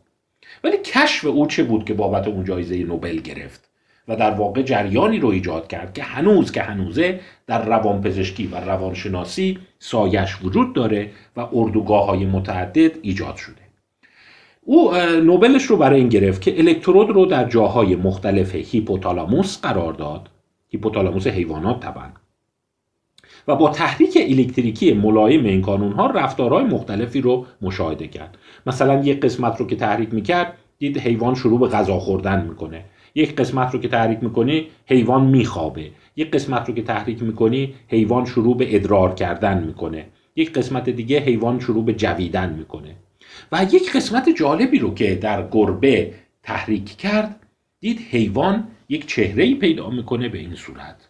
ولی 0.65 0.77
کشف 0.85 1.25
او 1.25 1.47
چه 1.47 1.63
بود 1.63 1.85
که 1.85 1.95
بابت 1.95 2.29
اون 2.29 2.45
جایزه 2.45 2.77
نوبل 2.77 3.17
گرفت؟ 3.17 3.71
و 4.09 4.17
در 4.17 4.31
واقع 4.31 4.63
جریانی 4.63 5.19
رو 5.19 5.29
ایجاد 5.29 5.69
کرد 5.69 5.95
که 5.95 6.03
هنوز 6.03 6.53
که 6.53 6.63
هنوزه 6.63 7.21
در 7.47 7.65
روانپزشکی 7.65 8.47
و 8.47 8.57
روانشناسی 8.57 9.59
سایش 9.79 10.43
وجود 10.43 10.75
داره 10.75 11.11
و 11.37 11.49
اردوگاه 11.53 12.07
های 12.07 12.27
متعدد 12.27 12.93
ایجاد 13.03 13.37
شده. 13.37 13.64
او 14.65 14.91
نوبلش 15.25 15.65
رو 15.65 15.77
برای 15.77 16.01
این 16.01 16.09
گرفت 16.09 16.43
که 16.43 16.59
الکترود 16.59 17.11
رو 17.11 17.27
در 17.27 17.49
جاهای 17.49 17.97
مختلف 17.97 18.55
هیپوتالاموس 18.55 19.61
قرار 19.61 19.93
داد. 19.93 20.29
هیپوتالاموس 20.69 21.27
حیوانات 21.27 21.81
طبعا. 21.81 22.07
و 23.49 23.57
با 23.57 23.69
تحریک 23.69 24.19
الکتریکی 24.21 24.93
ملایم 24.93 25.45
این 25.45 25.63
کانون 25.63 25.93
ها 25.93 26.07
رفتارهای 26.07 26.65
مختلفی 26.65 27.21
رو 27.21 27.47
مشاهده 27.63 28.07
کرد. 28.07 28.39
مثلا 28.67 29.03
یک 29.05 29.21
قسمت 29.21 29.61
رو 29.61 29.67
که 29.67 29.77
تحریک 29.77 30.15
می‌کرد 30.15 30.53
دید 30.79 30.99
حیوان 30.99 31.35
شروع 31.35 31.61
به 31.61 31.69
غذا 31.69 31.99
خوردن 31.99 32.47
می‌کنه. 32.47 32.85
یک 33.15 33.37
قسمت 33.37 33.75
رو 33.75 33.81
که 33.81 33.89
تحریک 33.89 34.19
می‌کنی 34.23 34.67
حیوان 34.87 35.25
میخوابه. 35.25 35.91
یک 36.17 36.31
قسمت 36.31 36.69
رو 36.69 36.75
که 36.75 36.83
تحریک 36.83 37.23
می‌کنی 37.23 37.75
حیوان 37.89 38.25
شروع 38.25 38.57
به 38.57 38.77
ادرار 38.77 39.15
کردن 39.15 39.65
می‌کنه. 39.65 40.07
یک 40.37 40.53
قسمت 40.53 40.91
دیگه 40.91 41.19
حیوان 41.19 41.61
شروع 41.61 41.85
به 41.85 41.93
جویدن 41.93 42.53
می‌کنه. 42.59 42.97
و 43.53 43.67
یک 43.73 43.93
قسمت 43.93 44.29
جالبی 44.29 44.79
رو 44.79 44.95
که 44.95 45.15
در 45.15 45.49
گربه 45.51 46.15
تحریک 46.43 46.97
کرد 46.97 47.41
دید 47.81 48.01
حیوان 48.11 48.69
یک 48.89 49.07
چهره 49.07 49.55
پیدا 49.55 49.91
می‌کنه 49.91 50.29
به 50.29 50.39
این 50.39 50.55
صورت. 50.55 51.09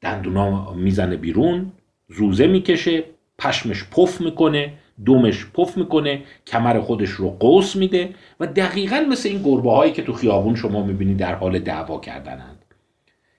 دندونا 0.00 0.74
می‌زنه 0.74 1.16
بیرون 1.16 1.72
زوزه 2.08 2.46
می‌کشه 2.46 3.04
پشمش 3.38 3.84
پف 3.84 4.20
می‌کنه 4.20 4.72
دومش 5.04 5.46
پف 5.54 5.76
می‌کنه 5.76 6.22
کمر 6.46 6.80
خودش 6.80 7.10
رو 7.10 7.30
قوس 7.30 7.76
میده 7.76 8.14
و 8.40 8.46
دقیقا 8.46 9.06
مثل 9.10 9.28
این 9.28 9.42
گربه 9.42 9.70
هایی 9.70 9.92
که 9.92 10.02
تو 10.02 10.12
خیابون 10.12 10.54
شما 10.54 10.82
می‌بینید 10.86 11.16
در 11.16 11.34
حال 11.34 11.58
دعوا 11.58 12.00
کردنند. 12.00 12.64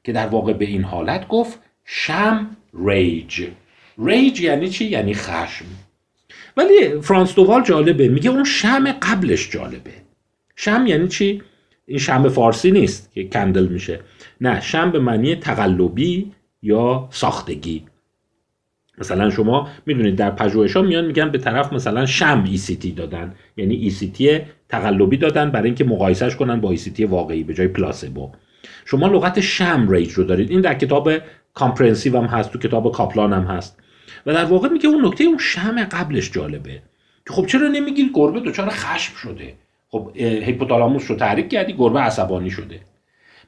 که 0.03 0.11
در 0.11 0.27
واقع 0.27 0.53
به 0.53 0.65
این 0.65 0.83
حالت 0.83 1.27
گفت 1.27 1.59
شم 1.85 2.57
ریج 2.85 3.47
ریج 3.97 4.41
یعنی 4.41 4.69
چی؟ 4.69 4.85
یعنی 4.85 5.13
خشم. 5.13 5.65
ولی 6.57 7.01
فرانس 7.01 7.35
دووال 7.35 7.63
جالبه. 7.63 8.07
میگه 8.07 8.29
اون 8.29 8.43
شم 8.43 8.91
قبلش 8.91 9.51
جالبه. 9.51 9.91
شم 10.55 10.85
یعنی 10.87 11.07
چی؟ 11.07 11.41
این 11.85 11.97
شم 11.97 12.29
فارسی 12.29 12.71
نیست 12.71 13.11
که 13.13 13.23
کندل 13.23 13.67
میشه. 13.67 13.99
نه 14.41 14.61
شم 14.61 14.91
به 14.91 14.99
معنی 14.99 15.35
تقلبی 15.35 16.31
یا 16.61 17.07
ساختگی. 17.11 17.83
مثلا 18.97 19.29
شما 19.29 19.67
می‌دونید 19.85 20.15
در 20.15 20.31
پژوهش‌ها 20.31 20.81
میان 20.81 21.05
میگن 21.05 21.29
به 21.29 21.37
طرف 21.37 21.73
مثلا 21.73 22.05
sham 22.05 22.43
ECT 22.47 22.91
دادن. 22.91 23.33
یعنی 23.57 23.75
ECT 23.75 24.39
تقلبی 24.69 25.17
دادن 25.17 25.51
برای 25.51 25.65
اینکه 25.65 25.83
مقایسهش 25.83 26.35
کنن 26.35 26.61
با 26.61 26.71
ECT 26.71 27.05
واقعی 27.05 27.43
به 27.43 27.53
جای 27.53 27.67
placebo 27.67 28.31
شما 28.85 29.07
لغت 29.07 29.39
sham 29.39 29.87
rage 29.89 30.11
رو 30.11 30.23
دارید. 30.23 30.51
این 30.51 30.61
در 30.61 30.73
کتاب 30.73 31.11
Comprehensive 31.53 32.17
هم 32.17 32.25
هست 32.25 32.53
تو 32.53 32.59
کتاب 32.59 32.91
کاپلان 32.91 33.33
هم 33.33 33.43
هست. 33.43 33.82
و 34.25 34.33
در 34.33 34.45
واقع 34.45 34.69
میگه 34.69 34.89
اون 34.89 35.05
نکته 35.05 35.23
اون 35.23 35.37
sham 35.37 35.83
قبلش 35.83 36.31
جالبه. 36.31 36.81
که 37.27 37.33
خب 37.33 37.45
چرا 37.45 37.67
نمیگی 37.67 38.11
گربه 38.13 38.39
دچار 38.39 38.69
خشم 38.69 39.15
شده. 39.15 39.53
خب 39.89 40.11
هیپوتالاموس 40.15 41.11
رو 41.11 41.17
تحریک 41.17 41.49
کردی 41.49 41.73
گربه 41.73 41.99
عصبانی 41.99 42.49
شده. 42.49 42.79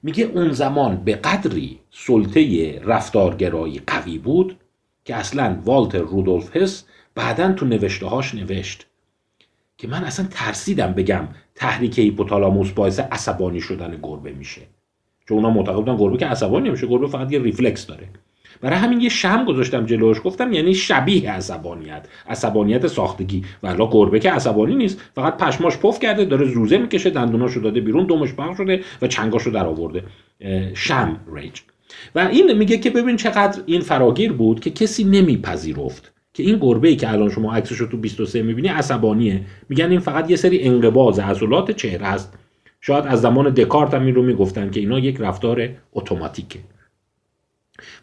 میگه 0.03 0.23
اون 0.23 0.51
زمان 0.51 0.95
به 0.95 1.15
قدری 1.15 1.79
سلطه 1.91 2.79
رفتارگرایی 2.83 3.81
قوی 3.87 4.17
بود 4.17 4.57
که 5.05 5.15
اصلا 5.15 5.61
والتر 5.65 5.99
رودولف 5.99 6.57
هس 6.57 6.85
بعدا 7.15 7.53
تو 7.53 7.65
نوشته 7.65 8.05
هاش 8.05 8.35
نوشت. 8.35 8.85
که 9.77 9.87
من 9.87 10.03
اصلا 10.03 10.27
ترسیدم 10.31 10.93
بگم 10.93 11.27
تحریک 11.55 11.99
هیپوتالاموس 11.99 12.71
باعث 12.71 12.99
عصبانی 12.99 13.61
شدن 13.61 13.99
گربه 14.03 14.31
میشه. 14.31 14.61
چون 15.27 15.37
اونا 15.37 15.49
معتقد 15.49 15.75
بودن 15.75 15.97
گربه 15.97 16.17
که 16.17 16.25
عصبانی 16.25 16.69
نمیشه 16.69 16.87
گربه 16.87 17.07
فقط 17.07 17.31
یه 17.31 17.39
ریفلکس 17.39 17.87
داره. 17.87 18.07
برای 18.65 18.77
همین 18.77 19.01
یه 19.01 19.09
شم 19.09 19.45
گذاشتم 19.45 19.85
جلوش 19.85 20.17
گفتم 20.23 20.53
یعنی 20.53 20.73
شبیه 20.73 21.31
عصبانیت 21.31 22.07
عصبانیت 22.29 22.87
ساختگی. 22.87 23.43
و 23.63 23.67
حالا 23.67 23.89
گربه 23.91 24.19
که 24.19 24.31
عصبانی 24.31 24.75
نیست 24.75 25.01
فقط 25.15 25.37
پشماش 25.37 25.77
پف 25.77 25.99
کرده 25.99 26.25
داره 26.25 26.45
زوزه 26.45 26.77
می‌کشه 26.77 27.09
دندوناشو 27.09 27.59
داده 27.59 27.81
بیرون 27.81 28.05
دومش 28.05 28.33
پخ 28.33 28.57
شده 28.57 28.81
و 29.01 29.07
چنگاشو 29.07 29.49
در 29.49 29.65
آورده. 29.65 30.03
sham 30.73 31.17
rage 31.35 31.59
و 32.15 32.19
این 32.19 32.57
میگه 32.57 32.77
که 32.77 32.89
ببین 32.89 33.15
چقدر 33.15 33.61
این 33.65 33.81
فراگیر 33.81 34.33
بود 34.33 34.59
که 34.59 34.69
کسی 34.69 35.03
نمیپذیرفت 35.03 36.13
که 36.33 36.43
این 36.43 36.57
گربه 36.61 36.87
ای 36.87 36.95
که 36.95 37.11
الان 37.11 37.29
شما 37.29 37.53
عکسش 37.53 37.77
رو 37.77 37.87
تو 37.87 37.97
23 37.97 38.41
می‌بینی 38.41 38.67
عصبانیه. 38.67 39.41
میگن 39.69 39.91
این 39.91 39.99
فقط 39.99 40.29
یه 40.29 40.35
سری 40.35 40.61
انقباض 40.61 41.19
عضلات 41.19 41.71
چهره 41.71 42.07
است. 42.07 42.33
شاید 42.81 43.05
از 43.07 43.21
زمان 43.21 43.49
دکارت 43.49 43.93
هم 43.93 44.05
این 44.05 44.15
رو 44.15 44.23
می‌گفتن 44.23 44.69
که 44.69 44.79
اینا 44.79 44.99
یک 44.99 45.17
رفتار 45.19 45.69
اتوماتیکه. 45.93 46.59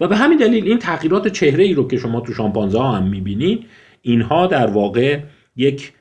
و 0.00 0.08
به 0.08 0.16
همین 0.16 0.38
دلیل 0.38 0.64
این 0.64 0.78
تغییرات 0.78 1.28
چهره 1.28 1.64
ای 1.64 1.74
رو 1.74 1.88
که 1.88 1.96
شما 1.96 2.20
تو 2.20 2.34
شامپانزه 2.34 2.78
ها 2.78 2.92
هم 2.92 3.08
می‌بینید 3.08 3.66
اینها 4.02 4.46
در 4.46 4.66
واقع 4.66 5.20
یک 5.56 5.92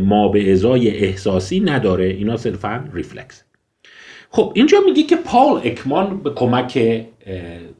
ما 0.00 0.28
به 0.28 0.52
ازای 0.52 0.90
احساسی 0.90 1.60
نداره. 1.60 2.04
اینا 2.04 2.36
صرفا 2.36 2.84
ریفلکس. 2.92 3.44
خب 4.30 4.52
اینجا 4.54 4.78
میگه 4.86 5.02
که 5.02 5.16
پال 5.16 5.60
اکمان 5.64 6.22
به 6.22 6.30
کمک 6.30 7.04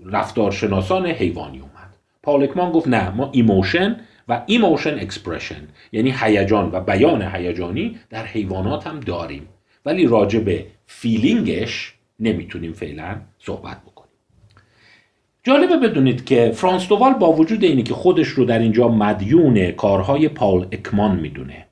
رفتارشناسان 0.07 1.07
حیوانی 1.07 1.59
اومد. 1.59 1.97
پال 2.23 2.43
اکمان 2.43 2.73
گفت 2.73 2.89
نه 2.89 3.11
ما 3.11 3.31
emotion 3.33 3.97
و 4.29 4.43
emotion 4.47 4.99
expression 4.99 5.69
یعنی 5.93 6.15
هیجان 6.21 6.71
و 6.73 6.81
بیان 6.81 7.23
هیجانی 7.23 7.99
در 8.11 8.25
حیوانات 8.25 8.87
هم 8.87 9.01
داریم. 9.01 9.49
ولی 9.87 10.07
راجع 10.07 10.39
به 10.39 10.67
feeling 10.87 11.71
ش 11.71 11.95
نمی‌تونیم 12.21 12.73
فعلا 12.73 13.17
صحبت 13.39 13.77
بکنیم 13.81 13.90
جالبه 15.51 15.77
بدونید 15.77 16.25
که 16.25 16.51
فرانس 16.55 16.89
دووال 16.89 17.15
با 17.15 17.33
وجود 17.33 17.65
اینی 17.65 17.83
که 17.83 17.95
خودش 17.95 18.29
رو 18.29 18.45
در 18.45 18.59
اینجا 18.59 18.89
مدیون 18.89 19.71
کارهای 19.71 20.29
پال 20.29 20.67
اکمان 20.73 21.17
می‌دونه. 21.17 21.67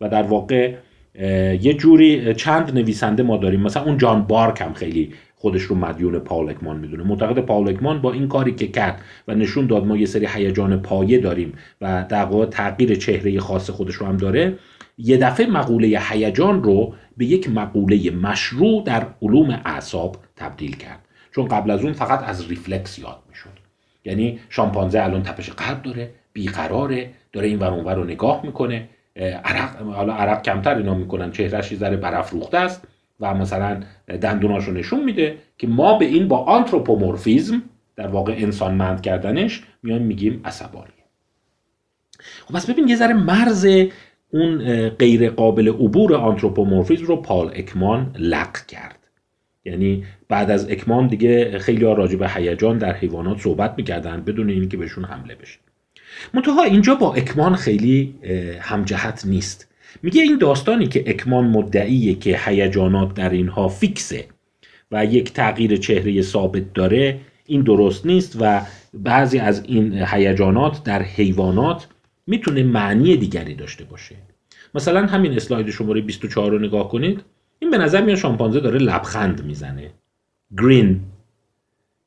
و 0.00 0.08
در 0.08 0.22
واقع 0.22 0.74
یه 1.60 1.74
جوری 1.74 2.34
چند 2.34 2.74
نویسنده 2.74 3.22
ما 3.22 3.36
داریم. 3.36 3.60
مثلا 3.60 3.82
اون 3.84 3.98
جان 3.98 4.22
بارک 4.22 4.60
هم 4.60 4.72
خیلی 4.72 5.12
خودش 5.34 5.62
رو 5.62 5.76
مدیون 5.76 6.18
پاول 6.18 6.50
اکمان 6.50 6.76
می‌دونه. 6.78 7.02
معتقد 7.02 7.38
پاول 7.38 7.68
اکمان 7.68 8.02
با 8.02 8.12
این 8.12 8.28
کاری 8.28 8.54
که 8.54 8.66
کرد 8.66 9.00
و 9.28 9.34
نشون 9.34 9.66
داد 9.66 9.86
ما 9.86 9.96
یه 9.96 10.06
سری 10.06 10.26
هیجان 10.26 10.82
پایه 10.82 11.18
داریم 11.18 11.52
و 11.80 12.04
در 12.08 12.24
واقع 12.24 12.46
تغییر 12.46 12.94
چهره 12.94 13.40
خاص 13.40 13.70
خودش 13.70 13.94
رو 13.94 14.06
هم 14.06 14.16
داره 14.16 14.58
یه 14.98 15.16
دفعه 15.16 15.46
مقوله 15.46 16.00
هیجان 16.10 16.62
رو 16.62 16.94
به 17.16 17.24
یک 17.24 17.50
مقوله 17.50 18.10
مشروع 18.10 18.82
در 18.84 19.06
علوم 19.22 19.60
اعصاب 19.64 20.16
تبدیل 20.36 20.76
کرد. 20.76 21.09
چون 21.32 21.48
قبل 21.48 21.70
از 21.70 21.82
اون 21.82 21.92
فقط 21.92 22.28
از 22.28 22.48
ریفلکس 22.48 22.98
یاد 22.98 23.18
می‌شد. 23.28 23.50
یعنی 24.04 24.40
شامپانزه 24.48 25.02
الان 25.02 25.22
تپش 25.22 25.50
قلب 25.50 25.82
داره 25.82 26.10
بیقراره 26.32 27.10
داره 27.32 27.48
این 27.48 27.58
ور 27.58 27.94
رو 27.94 28.04
نگاه 28.04 28.40
می‌کنه. 28.46 28.88
عرق 29.44 29.82
حالا 29.82 30.14
عرق 30.14 30.42
کمتر 30.42 30.76
اینا 30.76 30.94
می‌کنن 30.94 31.30
چهرهش 31.30 31.74
ذره 31.74 31.96
برافروخته 31.96 32.58
است 32.58 32.88
و 33.20 33.34
مثلا 33.34 33.80
دندوناش 34.20 34.68
نشون 34.68 35.04
میده 35.04 35.38
که 35.58 35.66
ما 35.66 35.98
به 35.98 36.04
این 36.04 36.28
با 36.28 36.38
آنتروپومورفیزم 36.38 37.62
در 37.96 38.06
واقع 38.06 38.34
انسانمند 38.36 39.00
کردنش 39.00 39.62
میایم 39.82 40.02
میگیم 40.02 40.40
عصبانی. 40.44 40.92
خب 42.46 42.54
پس 42.54 42.70
ببین 42.70 42.88
یه 42.88 42.96
ذره 42.96 43.14
مرز 43.14 43.66
اون 44.30 44.88
غیر 44.88 45.30
قابل 45.30 45.68
عبور 45.68 46.14
آنتروپومورفیزم 46.14 47.04
رو 47.04 47.16
پال 47.16 47.50
اکمان 47.54 48.14
لق 48.18 48.66
کرد. 48.66 48.98
یعنی 49.64 50.04
بعد 50.28 50.50
از 50.50 50.70
اکمان 50.70 51.06
دیگه 51.06 51.58
خیلی 51.58 51.84
ها 51.84 51.92
راجع 51.92 52.16
به 52.16 52.28
هیجان 52.28 52.78
در 52.78 52.92
حیوانات 52.92 53.40
صحبت 53.40 53.74
می‌کردن 53.76 54.20
بدون 54.20 54.50
اینکه 54.50 54.76
بهشون 54.76 55.04
حمله 55.04 55.34
بشه. 55.34 55.58
منتها 56.34 56.62
اینجا 56.62 56.94
با 56.94 57.14
اکمان 57.14 57.54
خیلی 57.54 58.14
همجهت 58.60 59.22
نیست. 59.26 59.68
میگه 60.02 60.22
این 60.22 60.38
داستانی 60.38 60.86
که 60.86 61.04
اکمان 61.06 61.44
مدعیه 61.44 62.14
که 62.14 62.40
هیجانات 62.44 63.14
در 63.14 63.30
اینها 63.30 63.68
فیکسه 63.68 64.24
و 64.92 65.04
یک 65.04 65.32
تغییر 65.32 65.76
چهره 65.76 66.22
ثابت 66.22 66.72
داره 66.72 67.20
این 67.46 67.62
درست 67.62 68.06
نیست 68.06 68.36
و 68.40 68.60
بعضی 68.94 69.38
از 69.38 69.64
این 69.64 70.02
هیجانات 70.06 70.84
در 70.84 71.02
حیوانات 71.02 71.86
می‌تونه 72.26 72.62
معنی 72.62 73.16
دیگری 73.16 73.54
داشته 73.54 73.84
باشه. 73.84 74.16
مثلا 74.74 75.06
همین 75.06 75.32
اسلاید 75.32 75.70
شماره 75.70 76.00
24 76.00 76.50
رو 76.50 76.58
نگاه 76.58 76.88
کنید. 76.88 77.20
این 77.62 77.70
به 77.70 77.78
نظر 77.78 78.02
میاد 78.02 78.18
شامپانزه 78.18 78.60
داره 78.60 78.78
لبخند 78.78 79.44
می‌زنه. 79.44 79.90
گرین 80.58 81.00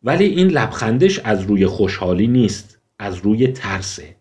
ولی 0.03 0.25
این 0.25 0.47
لبخندش 0.47 1.19
از 1.19 1.41
روی 1.41 1.67
خوشحالی 1.67 2.27
نیست 2.27 2.81
از 2.99 3.17
روی 3.17 3.47
ترسه. 3.47 4.15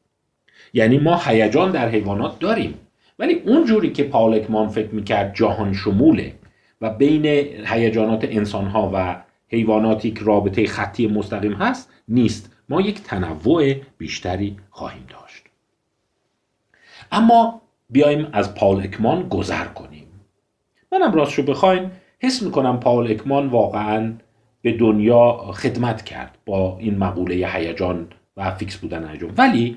یعنی 0.74 0.98
ما 0.98 1.20
هیجان 1.24 1.70
در 1.70 1.88
حیوانات 1.88 2.38
داریم. 2.38 2.74
ولی 3.18 3.34
اون 3.34 3.64
جوری 3.64 3.92
که 3.92 4.04
پالکمان 4.04 4.68
فکر 4.68 4.88
می‌کرد 4.95 5.34
جهان 5.34 5.73
شموله 5.73 6.34
و 6.80 6.90
بین 6.90 7.26
هیجانات 7.66 8.25
انسانها 8.25 8.90
و 8.95 9.23
حیواناتی 9.49 10.10
که 10.10 10.25
رابطه 10.25 10.66
خطی 10.66 11.06
مستقیم 11.06 11.52
هست 11.52 11.90
نیست. 12.08 12.52
ما 12.68 12.80
یک 12.80 13.02
تنوع 13.02 13.75
بیشتری 13.99 14.56
خواهیم 14.71 15.04
داشت. 15.08 15.45
اما 17.12 17.62
بیایم 17.90 18.28
از 18.32 18.54
پال 18.54 18.80
اکمان 18.80 19.28
گذر 19.28 19.64
کنیم. 19.64 20.06
منم 20.93 21.13
راستشو 21.13 21.43
بخواین 21.43 21.91
حس 22.19 22.43
می‌کنم 22.43 22.81
پال 22.81 23.11
اکمان 23.11 23.47
واقعا 23.47 24.13
به 24.63 24.73
دنیا 24.73 25.33
خدمت 25.52 26.02
کرد 26.02 26.39
با 26.47 26.78
این 26.81 26.99
مقوله 26.99 27.35
هیجان 27.35 28.07
و 28.37 28.50
fix 28.50 28.76
بودن 28.76 29.11
هیجان. 29.11 29.31
ولی 29.37 29.76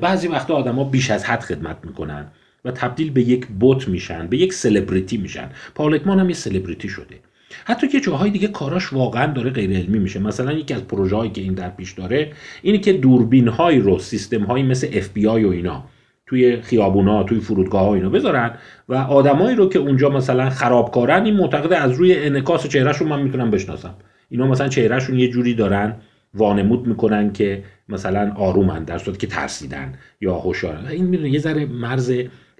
بعضی 0.00 0.28
وقتا 0.28 0.54
آدما 0.54 0.84
بیش 0.84 1.10
از 1.10 1.24
حد 1.24 1.40
خدمت 1.40 1.76
می‌کنن 1.84 2.26
و 2.64 2.70
تبدیل 2.70 3.10
به 3.10 3.22
یک 3.22 3.46
بت 3.46 3.88
میشن 3.88 4.26
به 4.26 4.36
یک 4.36 4.52
سلبریتی 4.52 5.16
میشن. 5.16 5.50
پاول 5.74 5.94
اکمان 5.94 6.20
هم 6.20 6.28
یه 6.28 6.34
سلبریتی 6.34 6.88
شده. 6.88 7.20
حتی 7.64 7.88
که 7.88 8.00
جاهای 8.00 8.30
دیگه 8.30 8.48
کاراش 8.48 8.92
واقعا 8.92 9.32
داره 9.32 9.50
غیر 9.50 9.76
علمی 9.76 9.98
میشه. 9.98 10.18
مثلا 10.18 10.52
یکی 10.52 10.74
از 10.74 10.84
پروژه 10.84 11.16
هایی 11.16 11.30
که 11.30 11.40
این 11.40 11.54
در 11.54 11.70
پیش 11.70 11.92
داره 11.92 12.32
اینه 12.62 12.78
که 12.78 12.92
دوربین 12.92 13.48
هایی 13.48 13.80
رو 13.80 13.98
سیستم 13.98 14.44
هایی 14.44 14.64
مثل 14.64 15.00
AI 15.28 15.44
و 15.44 15.50
اینا 15.50 15.84
توی 16.28 16.62
خیابونا 16.62 17.22
توی 17.22 17.40
فرودگاه 17.40 17.82
ها 17.82 17.94
اینا 17.94 18.08
بذارن 18.08 18.50
و 18.88 18.94
آدمایی 18.94 19.56
رو 19.56 19.68
که 19.68 19.78
اونجا 19.78 20.08
مثلا 20.08 20.50
خرابکارن 20.50 21.24
این 21.24 21.34
معتقد 21.34 21.72
از 21.72 21.92
روی 21.92 22.14
انعکاس 22.16 22.66
چهرهشون 22.66 23.08
من 23.08 23.22
می‌تونم 23.22 23.50
بشناسم. 23.50 23.94
اینا 24.28 24.46
مثلا 24.46 24.68
چهرهشون 24.68 25.18
یه 25.18 25.28
جوری 25.28 25.54
دارن 25.54 25.96
وانمود 26.34 26.86
می‌کنن 26.86 27.32
که 27.32 27.64
مثلا 27.88 28.32
آرومن 28.36 28.84
در 28.84 28.98
صورتی 28.98 29.26
که 29.26 29.26
ترسیدن 29.26 29.94
یا 30.20 30.34
هوشیارن. 30.34 30.86
این 30.86 31.04
می‌دونه 31.04 31.30
یه 31.30 31.38
ذره 31.38 31.66
مرز 31.66 32.12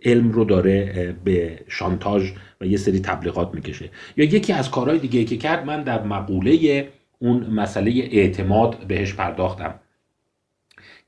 علم 0.05 0.33
رو 0.33 0.45
داره 0.45 1.15
به 1.25 1.59
شانتاژ 1.69 2.33
و 2.61 2.67
یه 2.67 2.77
سری 2.77 3.01
تبلیغات 3.01 3.55
می‌کشه. 3.55 3.91
یا 4.17 4.25
یکی 4.25 4.53
از 4.53 4.71
کارهای 4.71 4.99
دیگه 4.99 5.25
که 5.25 5.37
کرد 5.37 5.67
من 5.67 5.83
در 5.83 6.03
مقوله 6.03 6.89
اون 7.19 7.47
مسئله 7.47 7.91
اعتماد 7.91 8.77
بهش 8.89 9.15
پرداختم. 9.15 9.75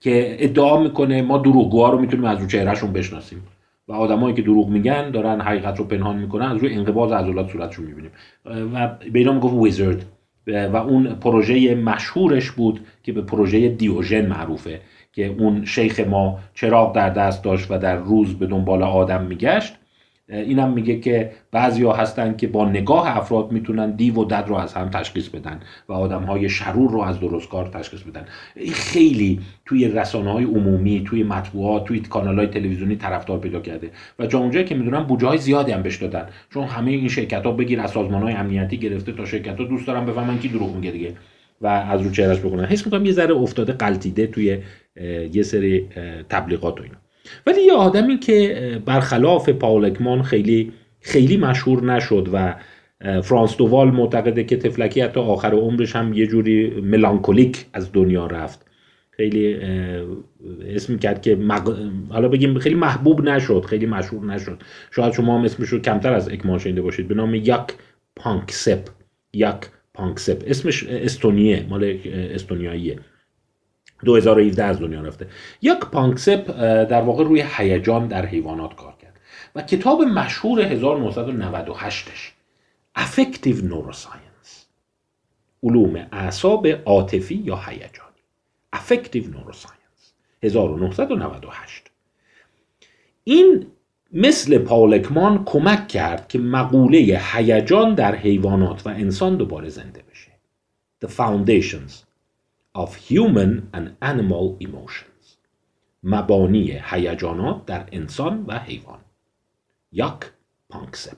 که 0.00 0.36
ادعا 0.38 0.82
می‌کنه 0.82 1.22
ما 1.22 1.38
دروغگوها 1.38 1.90
رو 1.90 1.98
می‌تونیم 1.98 2.24
از 2.24 2.40
رو 2.40 2.46
چهرهشون 2.46 2.92
بشناسیم. 2.92 3.42
و 3.88 3.92
آدمایی 3.92 4.34
که 4.34 4.42
دروغ 4.42 4.68
میگن 4.68 5.10
دارن 5.10 5.40
حقیقت 5.40 5.78
رو 5.78 5.84
پنهان 5.84 6.16
می‌کنن 6.16 6.46
از 6.46 6.58
روی 6.58 6.74
انقباض 6.74 7.12
عضلات 7.12 7.50
صورتشون 7.50 7.84
می‌بینیم. 7.84 8.10
و 8.74 8.88
به 9.12 9.18
اینا 9.18 9.32
می‌گفت 9.32 9.54
ویزرد. 9.54 10.04
و 10.46 10.76
اون 10.76 11.14
پروژه 11.14 11.74
مشهورش 11.74 12.50
بود 12.50 12.80
که 13.02 13.12
به 13.12 13.22
پروژه 13.22 13.68
دیوژن 13.68 14.26
معروفه 14.26 14.80
که 15.12 15.26
اون 15.38 15.64
شیخ 15.64 16.00
ما 16.00 16.38
چراغ 16.54 16.94
در 16.94 17.10
دست 17.10 17.44
داشت 17.44 17.70
و 17.70 17.78
در 17.78 17.96
روز 17.96 18.34
به 18.34 18.46
دنبال 18.46 18.82
آدم 18.82 19.24
میگشت. 19.24 19.74
اینم 20.30 20.72
میگه 20.72 21.00
که 21.00 21.30
بعضیا 21.52 21.92
هستن 21.92 22.36
که 22.36 22.46
با 22.46 22.68
نگاه 22.68 23.16
افراد 23.16 23.52
می‌تونن 23.52 23.90
دیو 23.90 24.14
و 24.14 24.24
دد 24.24 24.44
رو 24.48 24.54
از 24.54 24.74
هم 24.74 24.88
تشخیص 24.88 25.28
بدن 25.28 25.60
و 25.88 25.92
آدم 25.92 26.22
های 26.22 26.48
شرور 26.48 26.90
رو 26.90 27.00
از 27.00 27.20
درستکار 27.20 27.68
تشخیص 27.68 28.00
بدن. 28.02 28.24
این 28.56 28.72
خیلی 28.72 29.40
توی 29.66 29.88
رسانه 29.88 30.32
های 30.32 30.44
عمومی 30.44 31.04
توی 31.06 31.22
مطبوعات 31.22 31.84
توی 31.84 32.00
کانال 32.00 32.38
های 32.38 32.46
تلویزیونی 32.46 32.96
طرفدار 32.96 33.38
پیدا 33.38 33.60
کرده. 33.60 33.90
و 34.18 34.26
جا 34.26 34.38
اونجایی 34.38 34.64
که 34.64 34.74
می‌دونم 34.74 35.04
بوجه 35.04 35.26
های 35.26 35.38
زیادی 35.38 35.72
هم 35.72 35.82
بهش 35.82 35.96
دادن. 35.96 36.26
چون 36.54 36.64
همه 36.64 36.90
این 36.90 37.08
شرکت 37.08 37.46
ها 37.46 37.52
بگیر 37.52 37.80
از 37.80 37.90
سازمان 37.90 38.22
های 38.22 38.34
امنیتی 38.34 38.76
گرفته 38.76 39.12
تا 39.12 39.24
شرکت 39.24 39.58
ها 39.58 39.64
دوست 39.64 39.86
دارن 39.86 40.06
بفهمن 40.06 40.38
کی 40.38 40.48
دروغ 40.48 40.76
میگه 40.76 40.90
دیگه. 40.90 41.14
و 41.60 41.66
از 41.66 42.02
رو 42.02 42.10
چهرش 42.10 42.38
بکنن. 42.38 42.64
حس 42.64 42.86
می‌کنم 42.86 43.06
یه 43.06 43.12
ذره 43.12 43.34
افتاده 43.34 43.72
قلتیده 43.72 44.26
توی 44.26 44.58
یه 45.32 45.42
سری 45.42 45.86
تبلیغات 46.28 46.80
و 46.80 46.82
اینا. 46.82 46.96
ولی 47.46 47.62
یه 47.62 47.72
آدمی 47.72 48.18
که 48.18 48.82
برخلاف 48.84 49.48
پاولکمان 49.48 50.22
خیلی 50.22 50.72
خیلی 51.00 51.36
مشهور 51.36 51.84
نشد 51.84 52.28
و 52.32 52.54
فرانس 53.22 53.56
دووال 53.56 53.90
معتقده 53.90 54.44
که 54.44 54.56
طفلکی 54.56 55.00
حتی 55.00 55.20
آخر 55.20 55.52
عمرش 55.54 55.96
هم 55.96 56.12
یه 56.12 56.26
جوری 56.26 56.80
ملانکولیک 56.80 57.66
از 57.72 57.92
دنیا 57.92 58.26
رفت. 58.26 58.66
خیلی 59.10 59.56
اسم 60.66 60.98
کرد 60.98 61.22
که 61.22 61.38
حالا 62.08 62.28
بگیم 62.28 62.58
خیلی 62.58 62.74
محبوب 62.74 63.20
نشد 63.20 63.64
خیلی 63.68 63.86
مشهور 63.86 64.24
نشد. 64.24 64.62
شاید 64.90 65.12
شما 65.12 65.38
هم 65.38 65.44
اسمش 65.44 65.68
رو 65.68 65.78
کمتر 65.78 66.12
از 66.12 66.28
اکمان 66.28 66.58
شنیده 66.58 66.82
باشید. 66.82 67.08
به 67.08 67.14
نام 67.14 67.34
یاک 67.34 67.60
پانکسپ 68.16 68.88
یاک 69.32 69.56
پانکسپ 69.94 70.42
اسمش 70.46 70.86
استونیه 70.86 71.66
مال 71.68 71.98
استونیاییه. 72.14 72.98
2017 74.04 74.64
از 74.64 74.80
دنیا 74.80 75.00
رفته. 75.00 75.26
یاک 75.62 75.78
پانکسپ 75.78 76.50
در 76.84 77.02
واقع 77.02 77.24
روی 77.24 77.44
هیجان 77.56 78.06
در 78.06 78.26
حیوانات 78.26 78.74
کار 78.74 78.94
کرد 79.02 79.20
و 79.54 79.62
کتاب 79.62 80.02
مشهور 80.02 80.80
1998ش 80.80 82.40
Affective 82.98 83.62
Neuroscience 83.70 84.66
علوم 85.62 86.06
اعصاب 86.12 86.66
عاطفی 86.66 87.34
یا 87.34 87.56
هیجانی 87.56 88.20
Affective 88.76 89.24
Neuroscience 89.24 90.12
1998 90.42 91.90
این 93.24 93.66
مثل 94.12 94.58
پاولکمان 94.58 95.44
کمک 95.44 95.88
کرد 95.88 96.28
که 96.28 96.38
مقوله 96.38 97.20
هیجان 97.32 97.94
در 97.94 98.14
حیوانات 98.14 98.86
و 98.86 98.88
انسان 98.88 99.36
دوباره 99.36 99.68
زنده 99.68 100.02
بشه. 100.10 100.30
The 101.04 101.08
Foundations 101.08 102.09
of 102.74 102.94
human 103.08 103.70
and 103.74 103.86
animal 104.00 104.56
emotions. 104.60 105.36
مبانی 106.02 106.80
هیجانات 106.84 107.66
در 107.66 107.84
انسان 107.92 108.44
و 108.48 108.58
حیوان. 108.58 108.98
یاک 109.92 110.14
پانکسپ 110.68 111.16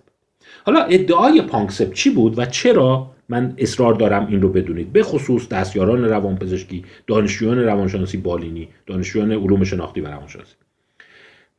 حالا 0.66 0.80
ادعای 0.80 1.42
پانکسپ 1.42 1.92
چی 1.92 2.10
بود 2.10 2.38
و 2.38 2.46
چرا 2.46 3.10
من 3.28 3.54
اصرار 3.58 3.94
دارم 3.94 4.26
این 4.26 4.42
رو 4.42 4.48
بدونید؟ 4.48 4.92
به 4.92 5.02
خصوص 5.02 5.48
دستیاران 5.48 6.04
روانپزشکی 6.04 6.84
دانشجویان 7.06 7.58
روانشناسی 7.58 8.16
بالینی 8.16 8.68
دانشجویان 8.86 9.32
علوم 9.32 9.64
شناختی 9.64 10.00
و 10.00 10.06
روانشناسی. 10.06 10.54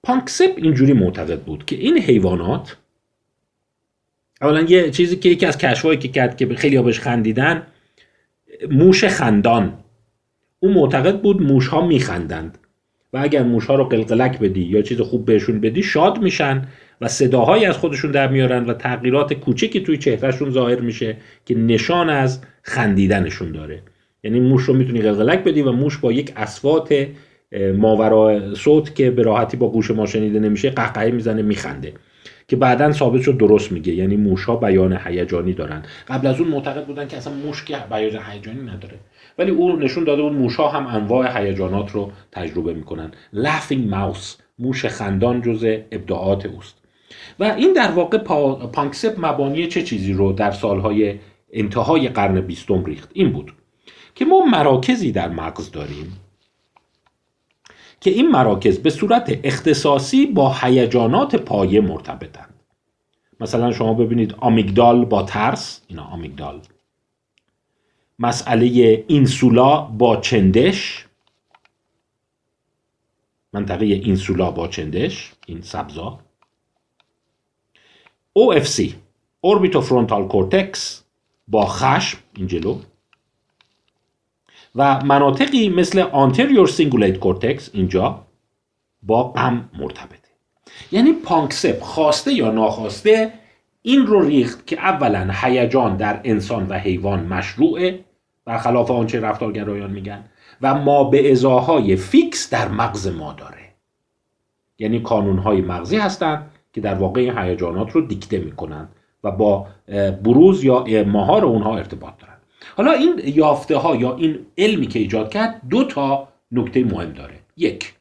پانکسپ 0.03 0.53
اینجوری 0.57 0.93
معتقد 0.93 1.41
بود 1.41 1.65
که 1.65 1.75
این 1.75 1.97
حیوانات 1.97 2.77
اولا 4.41 4.61
یه 4.61 4.91
چیزی 4.91 5.15
که 5.15 5.29
یکی 5.29 5.45
از 5.45 5.57
کشفایی 5.57 5.99
که 5.99 6.07
کرد 6.07 6.37
که 6.37 6.55
خیلی 6.55 6.81
بهش 6.81 6.99
خندیدن 6.99 7.67
موش 8.71 9.05
خندان. 9.05 9.82
او 10.63 10.73
معتقد 10.73 11.21
بود 11.21 11.41
موش 11.41 11.67
ها 11.67 11.87
میخندند. 11.87 12.57
و 13.13 13.17
اگر 13.21 13.43
موش 13.43 13.65
ها 13.65 13.75
رو 13.75 13.83
قلقلک 13.83 14.39
بدی 14.39 14.61
یا 14.61 14.81
چیز 14.81 15.01
خوب 15.01 15.25
بهشون 15.25 15.59
بدی 15.59 15.83
شاد 15.83 16.21
میشن 16.21 16.67
و 17.01 17.07
صداهایی 17.07 17.65
از 17.65 17.77
خودشون 17.77 18.11
در 18.11 18.27
میارن 18.27 18.65
و 18.65 18.73
تغییرات 18.73 19.33
کوچکی 19.33 19.79
توی 19.79 19.97
چهرهشون 19.97 20.51
ظاهر 20.51 20.79
میشه 20.79 21.17
که 21.45 21.55
نشان 21.55 22.09
از 22.09 22.41
خندیدنشون 22.61 23.51
داره. 23.51 23.81
یعنی 24.23 24.39
موش 24.39 24.63
رو 24.63 24.73
می‌تونی 24.73 25.01
قلقلک 25.01 25.43
بدی 25.43 25.61
و 25.61 25.71
موش 25.71 25.97
با 25.97 26.11
یک 26.11 26.33
اسوات 26.35 27.07
ماورا 27.77 28.55
صوت 28.55 28.95
که 28.95 29.11
به 29.11 29.23
راحتی 29.23 29.57
با 29.57 29.71
گوش 29.71 29.91
ما 29.91 30.05
شنیده 30.05 30.39
نمیشه 30.39 30.69
قهقهه 30.69 31.11
می‌زنه 31.11 31.41
میخنده. 31.41 31.93
که 32.47 32.55
بعدا 32.55 32.91
ثابت 32.91 33.21
شد 33.21 33.37
درست 33.37 33.71
میگه. 33.71 33.93
یعنی 33.93 34.15
موش 34.17 34.43
ها 34.43 34.55
بیان 34.55 34.99
هیجانی 35.05 35.53
دارن. 35.53 35.83
قبل 36.07 36.27
از 36.27 36.39
اون 36.39 36.49
معتقد 36.49 36.85
بودن 36.85 37.07
که 37.07 37.17
اصلا 37.17 37.33
موش 37.33 37.65
که 37.65 37.77
بیان 37.89 38.21
هیجانی 38.31 38.61
نداره. 38.61 38.99
ولی 39.37 39.51
او 39.51 39.75
نشون 39.75 40.03
داده 40.03 40.21
بود 40.21 40.33
موش 40.33 40.55
ها 40.55 40.69
هم 40.69 40.87
انواع 40.87 41.41
هیجانات 41.41 41.91
رو 41.91 42.11
تجربه 42.31 42.73
می‌کنن. 42.73 43.11
Laughing 43.35 43.93
mouse 43.93 44.41
موش 44.59 44.85
خندان 44.85 45.41
جز 45.41 45.63
ابداعات 45.91 46.45
اوست. 46.45 46.77
و 47.39 47.43
این 47.43 47.73
در 47.73 47.91
واقع 47.91 48.17
پانکسپ 48.73 49.15
مبانی 49.17 49.67
چه 49.67 49.81
چیزی 49.83 50.13
رو 50.13 50.31
در 50.31 50.51
سالهای 50.51 51.19
انتهای 51.53 52.09
قرن 52.09 52.41
بیستم 52.41 52.85
ریخت؟ 52.85 53.09
این 53.13 53.31
بود 53.31 53.53
که 54.15 54.25
ما 54.25 54.45
مراکزی 54.45 55.11
در 55.11 55.29
مغز 55.29 55.71
داریم 55.71 56.19
که 58.03 58.09
این 58.09 58.31
مراکز 58.31 58.79
به 58.79 58.89
صورت 58.89 59.39
اختصاصی 59.43 60.25
با 60.25 60.53
هیجانات 60.53 61.35
پایه 61.35 61.81
مرتبطند. 61.81 62.53
مثلا 63.39 63.71
شما 63.71 63.93
ببینید 63.93 64.35
آمیگدال 64.39 65.05
با 65.05 65.23
ترس 65.23 65.81
اینا 65.87 66.03
آمیگدال. 66.03 66.61
مسئله 68.19 68.65
اینسولا 69.07 69.81
با 69.81 70.17
چندش. 70.17 71.07
منطقه 73.53 73.85
اینسولا 73.85 74.51
با 74.51 74.67
چندش 74.67 75.31
این 75.47 75.61
سبزا. 75.61 76.19
OFC 78.39 78.81
Orbitofrontal 79.45 80.33
Cortex 80.33 80.77
با 81.47 81.65
خشم 81.65 82.17
این 82.35 82.47
جلو. 82.47 82.79
و 84.75 85.03
مناطقی 85.03 85.69
مثل 85.69 86.03
anterior 86.03 86.69
cingulate 86.69 87.19
cortex 87.19 87.69
اینجا 87.73 88.25
با 89.03 89.23
غم 89.23 89.69
مرتبطه. 89.79 90.29
یعنی 90.91 91.13
پانکسپ 91.13 91.81
خواسته 91.81 92.33
یا 92.33 92.51
ناخواسته 92.51 93.33
این 93.81 94.05
رو 94.05 94.21
ریخت 94.21 94.67
که 94.67 94.79
اولا 94.79 95.29
هیجان 95.41 95.97
در 95.97 96.21
انسان 96.23 96.67
و 96.67 96.73
حیوان 96.73 97.25
مشروعه 97.25 97.99
برخلاف 98.45 98.91
آنچه 98.91 99.19
رفتارگرایان 99.19 99.91
میگن 99.91 100.23
و 100.61 100.75
ما 100.75 101.03
به 101.03 101.31
ازاهای 101.31 101.95
فیکس 101.95 102.49
در 102.49 102.67
مغز 102.67 103.07
ما 103.07 103.33
داره. 103.33 103.57
یعنی 104.79 104.99
کانونهای 104.99 105.61
مغزی 105.61 105.97
هستند 105.97 106.51
که 106.73 106.81
در 106.81 106.93
واقع 106.93 107.45
هیجانات 107.45 107.91
رو 107.91 108.01
دیکته 108.01 108.37
می‌کنند 108.39 108.89
و 109.23 109.31
با 109.31 109.67
بروز 110.23 110.63
یا 110.63 110.83
مهار 111.07 111.45
اونها 111.45 111.77
ارتباط 111.77 112.13
دارن. 112.19 112.32
حالا 112.77 112.91
این 112.91 113.21
یافته 113.25 113.77
ها 113.77 113.95
یا 113.95 114.15
این 114.15 114.45
علمی 114.57 114.87
که 114.87 114.99
ایجاد 114.99 115.31
کرد 115.31 115.61
دو 115.69 115.83
تا 115.83 116.27
نکته 116.51 116.83
مهم 116.83 117.11
داره. 117.11 117.35
یک 117.57 117.93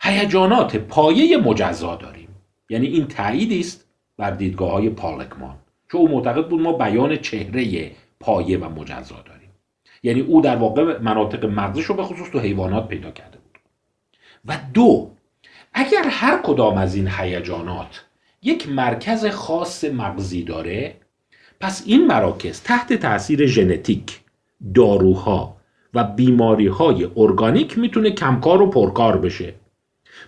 هیجانات 0.00 0.76
پایه 0.76 1.36
مجزا 1.36 1.96
داریم. 1.96 2.28
یعنی 2.68 2.86
این 2.86 3.06
تاییدی 3.06 3.60
است 3.60 3.84
بر 4.16 4.30
دیدگاه 4.30 4.70
های 4.70 4.90
پالکمان 4.90 5.56
چون 5.92 6.00
او 6.00 6.08
معتقد 6.08 6.48
بود 6.48 6.60
ما 6.60 6.72
بیان 6.72 7.16
چهره 7.16 7.90
پایه 8.20 8.58
و 8.58 8.68
مجزا 8.68 9.22
داریم. 9.24 9.50
یعنی 10.02 10.20
او 10.20 10.40
در 10.40 10.56
واقع 10.56 10.98
مناطق 10.98 11.44
مغزش 11.44 11.84
رو 11.84 11.94
به 11.94 12.02
خصوص 12.02 12.30
تو 12.30 12.38
حیوانات 12.38 12.88
پیدا 12.88 13.10
کرده 13.10 13.38
بود. 13.38 13.58
و 14.44 14.58
دو 14.74 15.10
اگر 15.72 16.04
هر 16.08 16.40
کدام 16.42 16.78
از 16.78 16.94
این 16.94 17.08
هیجانات 17.08 18.04
یک 18.42 18.68
مرکز 18.68 19.26
خاص 19.26 19.84
مغزی 19.84 20.42
داره 20.42 20.94
پس 21.62 21.82
این 21.86 22.06
مراکز 22.06 22.62
تحت 22.62 22.92
تاثیر 22.92 23.46
ژنتیک 23.46 24.20
داروها 24.74 25.56
و 25.94 26.04
بیماری 26.04 26.66
های 26.66 27.08
ارگانیک 27.16 27.78
می‌تونه 27.78 28.10
کمکار 28.10 28.62
و 28.62 28.70
پرکار 28.70 29.18
بشه. 29.18 29.54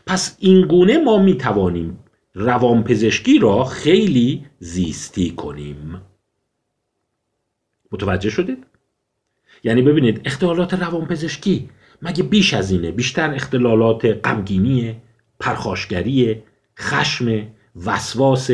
پس 0.06 0.36
این 0.40 0.66
گونه 0.66 0.98
ما 0.98 1.18
می‌توانیم 1.18 1.98
روانپزشکی 2.34 3.38
را 3.38 3.64
خیلی 3.64 4.46
زیستی 4.58 5.30
کنیم. 5.30 6.00
متوجه 7.92 8.30
شدید؟ 8.30 8.66
یعنی 9.64 9.82
ببینید 9.82 10.20
اختلالات 10.24 10.74
روانپزشکی 10.74 11.68
مگه 12.02 12.22
بیش 12.22 12.54
از 12.54 12.70
اینه؟ 12.70 12.90
بیشتر 12.90 13.34
اختلالات 13.34 14.04
غمگینی 14.04 14.96
پرخاشگری 15.40 16.42
خشم 16.78 17.46
وسواس 17.86 18.50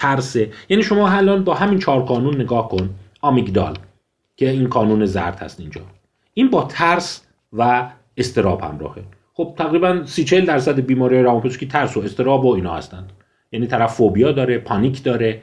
ترس 0.00 0.36
یعنی 0.68 0.82
شما 0.82 1.08
الان 1.08 1.44
با 1.44 1.54
همین 1.54 1.78
چهار 1.78 2.00
قانون 2.00 2.40
نگاه 2.40 2.68
کن. 2.68 2.90
آمیگدال 3.20 3.78
که 4.36 4.50
این 4.50 4.68
قانون 4.68 5.04
زرد 5.04 5.38
هست 5.38 5.60
اینجا. 5.60 5.80
این 6.34 6.50
با 6.50 6.64
ترس 6.64 7.22
و 7.52 7.90
استراب 8.16 8.60
همراهه. 8.60 9.02
خب 9.34 9.54
تقریبا 9.58 10.04
سی 10.04 10.24
چل 10.24 10.44
درصد 10.44 10.80
بیماری 10.80 11.22
روانپزشکی 11.22 11.66
ترس 11.66 11.96
و 11.96 12.00
استراب 12.00 12.44
و 12.44 12.54
اینا 12.54 12.74
هستند. 12.74 13.12
یعنی 13.52 13.66
طرف 13.66 13.94
فوبیا 13.94 14.32
داره 14.32 14.58
پانیک 14.58 15.02
داره 15.02 15.40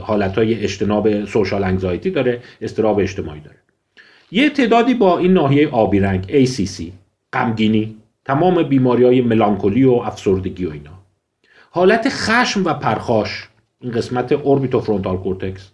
حالت 0.00 0.38
های 0.38 0.54
اجتناب 0.54 1.24
سوشال 1.24 1.64
انگزایتی 1.64 2.10
داره 2.10 2.40
استراب 2.60 2.98
اجتماعی 2.98 3.40
داره. 3.40 3.56
یه 4.30 4.50
تعدادی 4.50 4.94
با 4.94 5.18
این 5.18 5.32
ناحیه 5.32 5.68
آبی 5.68 6.00
رنگ 6.00 6.46
ACC 6.46 6.82
غمگینی 7.32 7.96
تمام 8.24 8.62
بیماری 8.62 9.04
های 9.04 9.20
ملانکولی 9.20 9.84
و 9.84 9.92
افسردگی 9.92 10.66
و 10.66 10.70
اینا. 10.70 10.99
حالت 11.72 12.08
خشم 12.08 12.64
و 12.64 12.74
پرخاش. 12.74 13.48
این 13.80 13.92
قسمت 13.92 14.32
orbitofrontal 14.32 15.16
cortex 15.16 15.70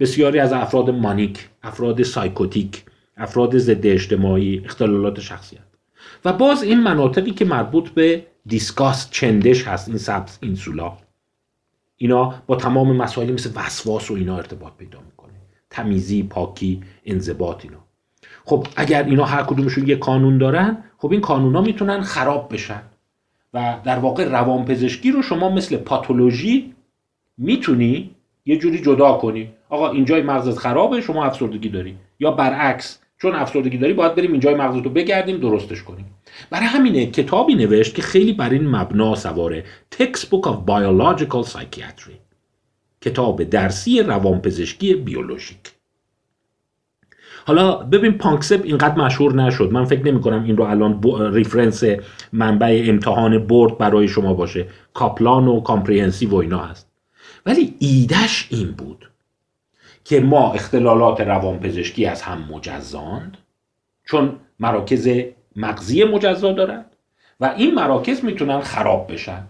بسیاری 0.00 0.38
از 0.38 0.52
افراد 0.52 0.90
مانیک 0.90 1.48
افراد 1.62 2.02
سایکوتیک 2.02 2.84
افراد 3.16 3.58
ضد 3.58 3.86
اجتماعی 3.86 4.62
اختلالات 4.64 5.20
شخصیت. 5.20 5.60
و 6.24 6.32
باز 6.32 6.62
این 6.62 6.80
مناطقی 6.80 7.30
که 7.30 7.44
مربوط 7.44 7.88
به 7.88 8.26
disgust 8.46 9.10
چندش 9.10 9.68
هست 9.68 9.88
این 9.88 9.98
سبز 9.98 10.38
insula 10.42 10.92
اینا 11.96 12.34
با 12.46 12.56
تمام 12.56 12.96
مسائلی 12.96 13.32
مثل 13.32 13.50
وسواس 13.54 14.10
و 14.10 14.14
اینا 14.14 14.36
ارتباط 14.36 14.72
پیدا 14.78 15.00
می‌کنه. 15.00 15.32
تمیزی 15.70 16.22
پاکی 16.22 16.82
انضباط 17.04 17.64
اینا. 17.64 17.84
خب 18.44 18.66
اگر 18.76 19.04
اینا 19.04 19.24
هر 19.24 19.42
کدومشون 19.42 19.88
یه 19.88 19.96
قانون 19.96 20.38
دارن 20.38 20.84
خب 20.98 21.12
این 21.12 21.20
قانونا 21.20 21.60
می‌تونن 21.60 22.00
خراب 22.00 22.52
بشن. 22.52 22.82
و 23.54 23.76
در 23.84 23.98
واقع 23.98 24.24
روانپزشکی 24.24 25.10
رو 25.10 25.22
شما 25.22 25.50
مثل 25.50 25.76
پاتولوژی 25.76 26.74
می‌تونی 27.38 28.10
یه 28.46 28.58
جوری 28.58 28.78
جدا 28.78 29.12
کنی. 29.12 29.50
آقا 29.68 29.90
اینجای 29.90 30.22
مغزت 30.22 30.58
خرابه 30.58 31.00
شما 31.00 31.24
افسردگی 31.24 31.68
داری. 31.68 31.96
یا 32.20 32.30
برعکس 32.30 32.98
چون 33.18 33.34
افسردگی 33.34 33.78
داری 33.78 33.92
باید 33.92 34.14
بریم 34.14 34.32
اینجای 34.32 34.54
مغزت 34.54 34.84
رو 34.84 34.90
بگردیم 34.90 35.36
درستش 35.36 35.82
کنیم. 35.82 36.06
برای 36.50 36.66
همینه 36.66 37.06
کتابی 37.06 37.54
نوشت 37.54 37.94
که 37.94 38.02
خیلی 38.02 38.32
بر 38.32 38.50
این 38.50 38.68
مبنا 38.68 39.14
سواره 39.14 39.64
Textbook 39.94 40.44
of 40.44 40.56
Biological 40.66 41.46
Psychiatry. 41.48 42.14
کتاب 43.00 43.44
درسی 43.44 44.02
روانپزشکی 44.02 44.94
بیولوژیک. 44.94 45.73
حالا 47.46 47.74
ببین 47.74 48.18
پانکسپ 48.18 48.60
اینقدر 48.64 49.04
مشهور 49.04 49.34
نشد. 49.34 49.72
من 49.72 49.84
فکر 49.84 50.02
نمی 50.02 50.20
کنم 50.20 50.44
این 50.44 50.56
رو 50.56 50.64
الان 50.64 51.00
reference 51.34 51.84
منبع 52.32 52.82
امتحان 52.86 53.46
برد 53.46 53.78
برای 53.78 54.08
شما 54.08 54.34
باشه. 54.34 54.66
کاپلان 54.94 55.48
و 55.48 55.60
Comprehensive 55.60 56.30
و 56.30 56.34
اینا 56.34 56.58
هست. 56.58 56.90
ولی 57.46 57.74
ایدش 57.78 58.48
این 58.50 58.70
بود 58.72 59.10
که 60.04 60.20
ما 60.20 60.52
اختلالات 60.52 61.20
روانپزشکی 61.20 62.06
از 62.06 62.22
هم 62.22 62.48
مجزاند 62.52 63.36
چون 64.04 64.32
مراکز 64.60 65.08
مغزی 65.56 66.04
مجزا 66.04 66.52
دارند 66.52 66.84
و 67.40 67.54
این 67.56 67.74
مراکز 67.74 68.24
می‌تونن 68.24 68.60
خراب 68.60 69.12
بشن 69.12 69.42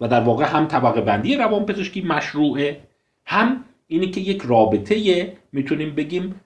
و 0.00 0.08
در 0.08 0.20
واقع 0.20 0.44
هم 0.44 0.66
طبقه 0.66 1.00
بندی 1.00 1.36
روانپزشکی 1.36 2.02
مشروعه 2.02 2.80
هم 3.26 3.64
اینی 3.86 4.10
که 4.10 4.20
یک 4.20 4.42
رابطه 4.42 5.32
می‌تونیم 5.52 5.94
بگیم 5.94 6.40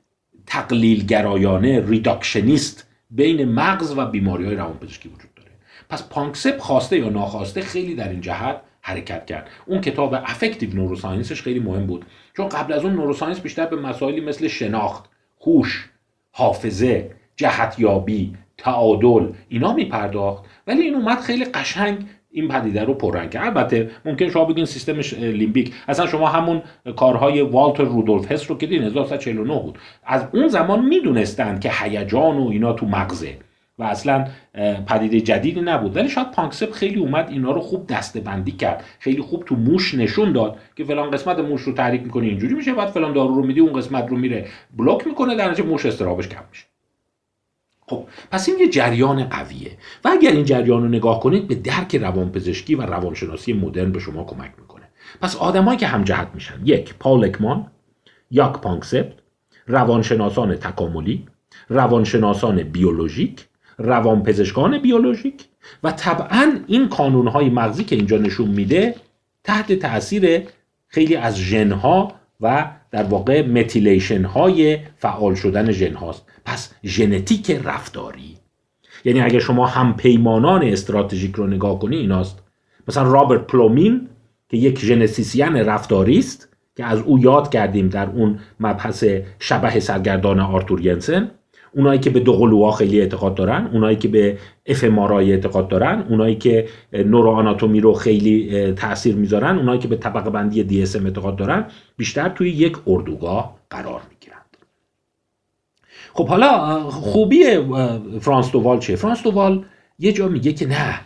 تقلیل 0.47 1.07
گرایانه 1.07 1.87
reductionist 1.87 2.89
بین 3.11 3.45
مغز 3.45 3.95
و 3.97 4.07
بیماری 4.07 4.45
های 4.45 4.57
روانپزشکی 4.57 5.09
وجود 5.09 5.35
داره. 5.35 5.51
پس 5.89 6.09
پانکسپ 6.09 6.59
خواسته 6.59 6.99
یا 6.99 7.09
ناخواسته 7.09 7.61
خیلی 7.61 7.95
در 7.95 8.09
این 8.09 8.21
جهت 8.21 8.61
حرکت 8.81 9.27
کرد. 9.27 9.51
اون 9.67 9.81
کتاب 9.81 10.15
Affective 10.15 10.75
Neuroscience 10.75 11.33
ش 11.33 11.43
خیلی 11.43 11.61
مهم 11.61 11.87
بود. 11.87 12.05
چون 12.37 12.49
قبل 12.49 12.73
از 12.73 12.85
اون 12.85 12.93
neuroscience 12.93 13.41
بیشتر 13.41 13.67
به 13.67 13.77
مسائلی 13.77 14.21
مثل 14.21 14.49
شناخت 14.49 15.05
هوش 15.41 15.91
حافظه 16.33 17.11
جهتیابی 17.37 18.37
تعادل 18.59 19.33
اینا 19.49 19.73
میپرداخت. 19.73 20.45
ولی 20.67 20.83
این 20.83 20.95
اومد 20.95 21.21
خیلی 21.21 21.45
قشنگ 21.45 22.07
این 22.33 22.49
پدیده 22.49 22.85
رو 22.85 22.95
پررنگ 22.95 23.31
کرد. 23.31 23.45
البته 23.45 23.91
ممکن 24.05 24.29
شما 24.29 24.45
بگین 24.45 24.65
سیستمش 24.65 25.15
لیمبیک. 25.15 25.75
اصلا 25.89 26.07
شما 26.07 26.29
همون 26.29 26.63
کارهای 26.97 27.41
والتر 27.41 27.85
رودولف 27.85 28.33
هست 28.33 28.47
رو 28.47 28.59
که 28.59 28.67
دیدین 28.67 28.87
1949 28.87 29.59
بود. 29.63 29.79
از 30.05 30.25
اون 30.33 30.49
زمان 30.49 30.85
می‌دونستند 30.85 31.61
که 31.61 31.71
هیجان 31.73 32.37
و 32.37 32.49
اینا 32.49 32.73
تو 32.73 32.87
مغزه 32.87 33.37
و 33.79 33.83
اصلا 33.83 34.27
پدیده 34.87 35.21
جدیدی 35.21 35.61
نبود. 35.61 35.97
ولی 35.97 36.09
شاید 36.09 36.31
پانکسپ 36.31 36.73
خیلی 36.73 37.01
اومد 37.01 37.29
اینا 37.31 37.53
رو 37.53 37.61
خوب 37.61 37.87
دستبندی 37.87 38.53
کرد. 38.53 38.85
خیلی 38.99 39.23
خوب 39.23 39.45
تو 39.45 39.57
موش 39.57 39.95
نشون 39.95 40.33
داد 40.33 40.59
که 40.77 40.85
فلان 40.85 41.11
قسمت 41.11 41.39
موش 41.39 41.63
رو 41.63 41.73
تحریک 41.73 42.03
می‌کنه 42.03 42.27
اینجوری 42.27 42.55
میشه 42.55 42.75
بعد 42.75 42.89
فلان 42.89 43.13
دارو 43.13 43.35
رو 43.35 43.47
میدی 43.47 43.61
اون 43.61 43.73
قسمت 43.73 44.09
رو 44.11 44.17
میره. 44.17 44.47
بلوک 44.77 45.07
می‌کنه 45.07 45.37
در 45.37 45.51
نتیجه 45.51 45.69
موش 45.69 45.87
استرابش 45.87 46.29
کم 46.29 46.43
میشه. 46.51 46.65
خب 47.87 48.07
پس 48.31 48.49
این 48.49 48.59
یه 48.59 48.69
جریان 48.69 49.25
قویه. 49.25 49.79
و 50.05 50.09
اگر 50.09 50.31
این 50.31 50.45
جریان 50.45 50.83
رو 50.83 50.89
نگاه 50.89 51.21
کنید 51.21 51.49
به 51.49 51.55
درک 51.55 51.97
روانپزشکی 51.97 52.75
و 52.75 52.83
روانشناسی 52.83 53.53
مدرن 53.53 53.93
به 53.93 53.99
شما 53.99 54.25
کمک 54.25 54.53
می‌کنه. 54.59 54.89
پس 55.21 55.37
آدمایی 55.37 55.79
که 55.79 55.87
همجهت 55.87 56.29
میشن 56.35 56.61
یک 56.65 56.95
پال 56.95 57.25
اکمان 57.25 57.67
یاک 58.31 58.53
پانکسپ 58.53 59.13
روانشناسان 59.67 60.55
تکاملی 60.55 61.27
روانشناسان 61.69 62.63
بیولوژیک 62.63 63.47
روانپزشکان 63.79 64.79
بیولوژیک 64.79 65.45
و 65.83 65.93
طبعا 65.93 66.59
این 66.67 66.89
کانونهای 66.89 67.51
مغزی 67.51 67.85
که 67.85 67.97
اینجا 67.97 68.19
نشون 68.19 68.49
میده 68.49 68.95
تحت 69.45 69.73
تاثیر 69.73 70.43
خیلی 70.89 71.17
از 71.17 71.37
ژنها 71.37 72.13
و 72.43 72.71
در 72.91 73.03
واقع 73.03 73.47
methylation 73.47 74.25
های 74.25 74.79
فعال 74.97 75.35
شدن 75.35 75.73
ژن 75.73 75.95
هاست. 75.95 76.27
پس 76.45 76.75
ژنتیک 76.85 77.51
رفتاری. 77.65 78.37
یعنی 79.05 79.21
اگر 79.21 79.39
شما 79.39 79.67
هم 79.67 79.97
پیمانان 79.97 80.63
استراتژیک 80.63 81.35
رو 81.35 81.47
نگاه 81.47 81.79
کنی 81.79 81.97
ایناست. 81.97 82.43
مثلا 82.89 83.13
رابرت 83.13 83.47
پلومین 83.47 84.09
که 84.49 84.57
یک 84.57 84.79
ژنتیسین 84.79 85.57
رفتاری 85.57 86.19
است 86.19 86.49
که 86.77 86.85
از 86.85 87.01
او 87.01 87.19
یاد 87.19 87.51
کردیم 87.51 87.89
در 87.89 88.11
اون 88.11 88.39
مبحث 88.61 89.05
شبح 89.39 89.81
سرگردان 89.81 90.41
آرتور 90.41 90.87
ینسن. 90.87 91.31
اونایی 91.75 92.01
که 92.01 92.11
به 92.11 92.21
دوقلوها 92.21 92.71
خیلی 92.71 93.01
اعتقاد 93.01 93.35
دارن 93.35 93.71
اونایی 93.73 93.97
که 93.97 94.09
به 94.09 94.39
اف 94.67 94.85
اعتقاد 94.85 95.69
دارن 95.69 96.07
اونایی 96.09 96.37
که 96.37 96.69
نورو 96.93 97.31
آناتومی 97.31 97.81
رو 97.81 97.93
خیلی 97.93 98.73
تاثیر 98.73 99.15
می‌ذارن 99.15 99.59
اونایی 99.59 99.79
که 99.79 99.89
به 99.89 99.97
طبقه 99.97 100.31
بندی 100.31 100.63
دی 100.63 100.81
اعتقاد 100.81 101.37
دارن 101.37 101.67
بیشتر 101.97 102.29
توی 102.29 102.51
یک 102.51 102.77
اردوگاه 102.87 103.57
قرار 103.71 104.01
می‌گیرند. 104.11 104.57
خب 106.13 106.29
حالا 106.29 106.81
خوبی 106.91 107.45
فرانس 108.21 108.53
دووال 108.53 108.79
چیه؟ 108.79 108.97
فرانس 108.97 109.23
دووال 109.23 109.65
یه 109.99 110.13
جا 110.13 110.29
میگه 110.29 110.53
که 110.53 110.67
نه 110.67 111.01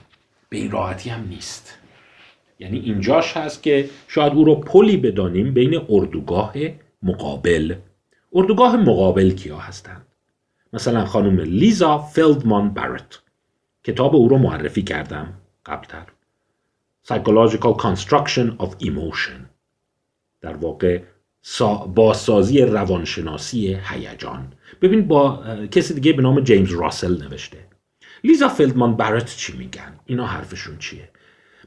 به 0.48 0.56
این 0.56 0.70
راحتی 0.70 1.10
هم 1.10 1.28
نیست. 1.28 1.78
یعنی 2.58 2.78
اینجاش 2.78 3.36
هست 3.36 3.62
که 3.62 3.88
شاید 4.08 4.32
او 4.32 4.44
رو 4.44 4.54
پلی 4.54 4.96
بدانیم 4.96 5.54
بین 5.54 5.80
اردوگاه 5.88 6.54
مقابل. 7.02 7.74
اردوگاه 8.32 8.76
مقابل 8.76 9.30
کیا 9.30 9.56
هستند؟ 9.56 10.06
مثلا 10.72 11.04
خانم 11.04 11.40
لیزا 11.40 11.98
فیلدمان 11.98 12.74
بارت 12.74 13.22
کتاب 13.84 14.16
او 14.16 14.28
رو 14.28 14.38
معرفی 14.38 14.82
کردم 14.82 15.34
قبلتر. 15.66 16.06
Psychological 17.08 17.74
Construction 17.82 18.64
of 18.64 18.70
Emotion. 18.84 19.40
در 20.40 20.56
واقع 20.56 21.02
بازسازی 21.94 22.62
روانشناسی 22.62 23.78
هیجان. 23.90 24.52
ببین 24.82 25.08
با 25.08 25.42
کسی 25.70 25.94
دیگه 25.94 26.12
به 26.12 26.22
نام 26.22 26.40
جیمز 26.40 26.72
راسل 26.72 27.22
نوشته. 27.22 27.58
لیزا 28.24 28.48
فیلدمان 28.48 28.96
بارت 28.96 29.36
چی 29.36 29.56
میگن؟ 29.56 29.92
اینا 30.06 30.26
حرفشون 30.26 30.78
چیه؟ 30.78 31.08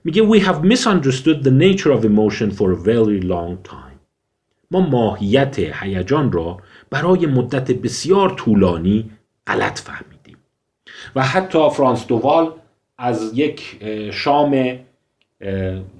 میگه 0.04 0.30
we 0.30 0.44
have 0.44 0.64
misunderstood 0.74 1.44
the 1.44 1.52
nature 1.52 1.92
of 1.92 2.04
emotion 2.04 2.52
for 2.52 2.72
a 2.72 2.80
very 2.86 3.22
long 3.22 3.72
time. 3.72 4.00
ما 4.72 4.80
ماهیت 4.80 5.60
هیجان 5.60 6.32
را 6.32 6.62
برای 6.92 7.26
مدت 7.26 7.72
بسیار 7.72 8.30
طولانی 8.30 9.10
غلط 9.48 9.80
فهمیدیم. 9.80 10.38
و 11.16 11.24
حتی 11.24 11.70
فرانس 11.70 12.08
دووال 12.08 12.52
از 12.98 13.32
یک 13.36 13.80
شام 14.12 14.80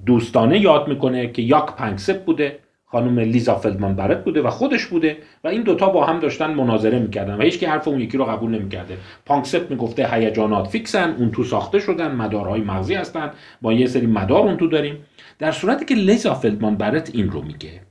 دوستانه 0.06 0.60
یاد 0.60 0.88
می‌کنه 0.88 1.32
که 1.32 1.42
یاک 1.42 1.76
پنکسپ 1.76 2.26
بوده 2.26 2.60
خانم 2.86 3.20
لیزا 3.20 3.56
فلدمان 3.56 3.96
برت 3.96 4.24
بوده 4.24 4.42
و 4.42 4.50
خودش 4.50 4.86
بوده 4.86 5.18
و 5.44 5.48
این 5.48 5.64
دوتا 5.64 5.90
با 5.90 6.06
هم 6.06 6.20
داشتن 6.20 6.54
مناظره 6.54 7.00
می‌کردن 7.00 7.34
و 7.34 7.42
هیچ 7.42 7.60
که 7.60 7.70
حرف 7.70 7.88
اون 7.88 8.02
یکی 8.02 8.18
رو 8.18 8.26
قبول 8.26 8.52
نمی‌کرده. 8.52 8.98
پانکسپ 9.26 9.72
می‌گفته 9.72 10.14
هیجانات 10.14 10.68
فیکسن 10.68 11.16
اون 11.20 11.32
تو 11.32 11.44
ساخته 11.44 11.80
شدن 11.80 12.12
مدارهای 12.12 12.62
مغزی 12.62 12.94
هستن 12.94 13.32
با 13.62 13.74
یه 13.74 13.88
سری 13.88 14.08
مدار 14.08 14.42
اون 14.42 14.58
تو 14.58 14.68
داریم. 14.68 15.06
در 15.40 15.52
صورتی 15.52 15.86
که 15.86 15.96
لیزا 15.96 16.34
فلدمان 16.34 16.76
برت 16.76 17.16
این 17.16 17.30
رو 17.30 17.42
میگه 17.42 17.82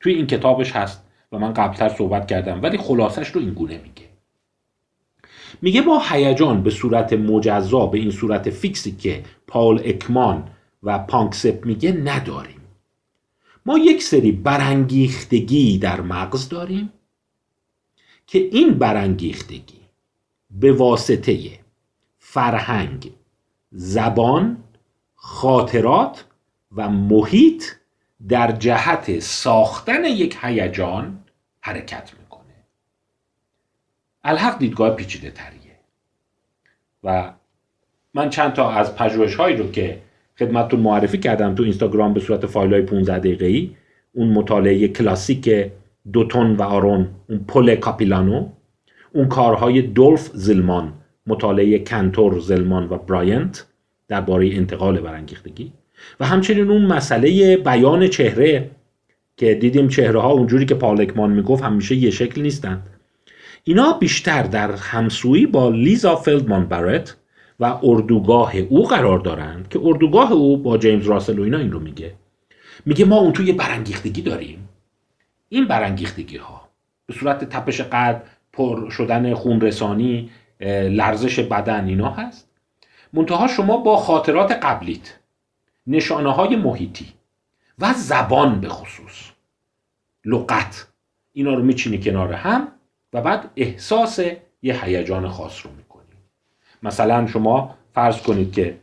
توی 0.00 0.14
این 0.14 0.26
کتابش 0.26 0.72
هست. 0.72 1.03
و 1.34 1.38
من 1.38 1.52
قبلتر 1.52 1.88
صحبت 1.88 2.26
کردم 2.26 2.62
ولی 2.62 2.78
خلاصش 2.78 3.28
رو 3.28 3.40
این 3.40 3.50
گونه 3.50 3.80
میگه. 3.82 4.08
میگه 5.62 5.82
با 5.82 6.02
هیجان 6.10 6.62
به 6.62 6.70
صورت 6.70 7.12
مجزا 7.12 7.86
به 7.86 7.98
این 7.98 8.10
صورت 8.10 8.50
فیکسی 8.50 8.92
که 8.96 9.24
پاول 9.46 9.80
اکمان 9.84 10.48
و 10.82 10.98
پانکسپ 10.98 11.66
میگه 11.66 11.92
نداریم. 11.92 12.60
ما 13.66 13.78
یک 13.78 14.02
سری 14.02 14.32
برانگیختگی 14.32 15.78
در 15.78 16.00
مغز 16.00 16.48
داریم 16.48 16.92
که 18.26 18.38
این 18.38 18.74
برانگیختگی 18.74 19.80
به 20.50 20.72
واسطه 20.72 21.58
فرهنگ 22.18 23.12
زبان 23.72 24.56
خاطرات 25.14 26.24
و 26.76 26.88
محیط 26.88 27.64
در 28.28 28.52
جهت 28.52 29.18
ساختن 29.18 30.04
یک 30.04 30.38
هیجان 30.42 31.23
حرکت 31.64 32.10
می‌کنه. 32.20 32.54
الحق 34.24 34.58
دیدگاه 34.58 34.96
پیچیده 34.96 35.30
تریه. 35.30 35.78
و 37.04 37.32
من 38.14 38.30
چند 38.30 38.52
تا 38.52 38.70
از 38.70 38.96
پژوهش 38.96 39.34
هایی 39.34 39.56
رو 39.56 39.70
که 39.70 39.98
خدمتتون 40.38 40.80
معرفی 40.80 41.18
کردم 41.18 41.54
تو 41.54 41.62
اینستاگرام 41.62 42.14
به 42.14 42.20
صورت 42.20 42.46
فایل 42.46 42.72
های 42.72 42.82
15 42.82 43.18
دقیقه 43.18 43.46
ای 43.46 43.70
اون 44.12 44.28
مطالعه 44.28 44.88
کلاسیک 44.88 45.70
دوتون 46.12 46.56
و 46.56 46.62
آرون 46.62 47.08
اون 47.28 47.44
پل 47.48 47.74
کاپیلانو 47.74 48.48
اون 49.12 49.28
کارهای 49.28 49.82
دولف 49.82 50.30
زلمان 50.34 50.92
مطالعه 51.26 51.78
کنتور 51.78 52.40
زلمان 52.40 52.88
و 52.88 52.98
براینت 52.98 53.66
درباره 54.08 54.54
انتقال 54.54 55.00
برانگیختگی 55.00 55.72
و 56.20 56.26
همچنین 56.26 56.70
اون 56.70 56.86
مسئله 56.86 57.56
بیان 57.56 58.08
چهره 58.08 58.70
که 59.36 59.54
دیدیم 59.54 59.88
چهره 59.88 60.20
ها 60.20 60.30
اونجوری 60.30 60.66
که 60.66 60.74
پالکمان 60.74 61.30
می‌گفت 61.30 61.62
همیشه 61.62 61.94
یه 61.94 62.10
شکل 62.10 62.42
نیستند 62.42 62.90
اینا 63.64 63.92
بیشتر 63.92 64.42
در 64.42 64.72
همسویی 64.72 65.46
با 65.46 65.68
لیزا 65.68 66.16
فیلدمان 66.16 66.66
برت 66.66 67.16
و 67.60 67.78
اردوگاه 67.82 68.56
او 68.56 68.84
قرار 68.86 69.18
دارند 69.18 69.68
که 69.68 69.80
اردوگاه 69.82 70.32
او 70.32 70.56
با 70.56 70.78
جیمز 70.78 71.06
راسل 71.06 71.38
و 71.38 71.42
اینا 71.42 71.58
این 71.58 71.72
رو 71.72 71.80
میگه. 71.80 72.14
میگه 72.86 73.04
ما 73.04 73.16
اون 73.16 73.32
توی 73.32 73.52
برانگیختگی 73.52 74.22
داریم. 74.22 74.68
این 75.48 75.64
برانگیختگی 75.64 76.36
ها 76.36 76.68
به 77.06 77.14
صورت 77.14 77.44
تپش 77.44 77.80
قلب 77.80 78.22
پر 78.52 78.90
شدن 78.90 79.34
خون 79.34 79.60
رسانی 79.60 80.30
لرزش 80.60 81.38
بدن 81.38 81.86
اینا 81.86 82.10
هست. 82.10 82.48
منتها 83.12 83.46
شما 83.46 83.76
با 83.76 83.96
خاطرات 83.96 84.52
قبلیت 84.52 85.18
نشانه 85.86 86.32
های 86.32 86.56
محیطی. 86.56 87.06
و 87.78 87.92
زبان 87.92 88.60
به 88.60 88.68
خصوص. 88.68 89.30
لغت. 90.24 90.86
اینا 91.32 91.54
رو 91.54 91.62
میچینی 91.62 91.98
کنار 91.98 92.32
هم 92.32 92.68
و 93.12 93.20
بعد 93.20 93.50
احساس 93.56 94.20
یه 94.62 94.84
هیجان 94.84 95.28
خاص 95.28 95.66
رو 95.66 95.72
می‌کنی. 95.76 96.04
مثلا 96.82 97.26
شما 97.26 97.74
فرض 97.94 98.22
کنید 98.22 98.52
که 98.52 98.78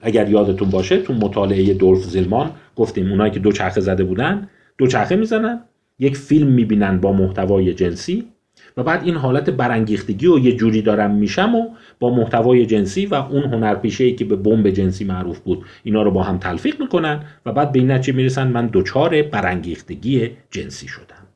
اگر 0.00 0.28
یادتون 0.28 0.70
باشه 0.70 1.02
تو 1.02 1.14
مطالعه 1.14 1.74
دولف 1.74 2.04
زیلمان 2.04 2.54
گفتیم 2.76 3.10
اونایی 3.10 3.32
که 3.32 3.40
دو 3.40 3.52
چرخه 3.52 3.80
زده 3.80 4.04
بودن 4.04 4.50
دو 4.78 4.86
چرخه 4.86 5.16
می‌زنن 5.16 5.64
یک 5.98 6.16
فیلم 6.16 6.48
می‌بینن 6.48 7.00
با 7.00 7.12
محتوای 7.12 7.74
جنسی 7.74 8.32
و 8.76 8.82
بعد 8.82 9.04
این 9.04 9.14
حالت 9.14 9.50
برانگیختگی 9.50 10.26
و 10.26 10.38
یه 10.38 10.56
جوری 10.56 10.82
دارم 10.82 11.14
میشم 11.14 11.54
و 11.54 11.68
با 12.00 12.14
محتوای 12.14 12.66
جنسی 12.66 13.06
و 13.06 13.14
اون 13.14 13.42
هنرپیشه 13.42 14.04
ای 14.04 14.14
که 14.14 14.24
به 14.24 14.36
بمب 14.36 14.70
جنسی 14.70 15.04
معروف 15.04 15.38
بود 15.38 15.64
اینا 15.82 16.02
رو 16.02 16.10
با 16.10 16.22
هم 16.22 16.38
تلفیق 16.38 16.80
می‌کنن 16.80 17.24
و 17.46 17.52
بعد 17.52 17.72
به 17.72 17.78
این 17.78 17.90
نتیجه 17.90 18.16
می‌رسن 18.16 18.48
من 18.48 18.70
دچار 18.72 19.22
برانگیختگی 19.22 20.30
جنسی 20.50 20.88
شدم. 20.88 21.26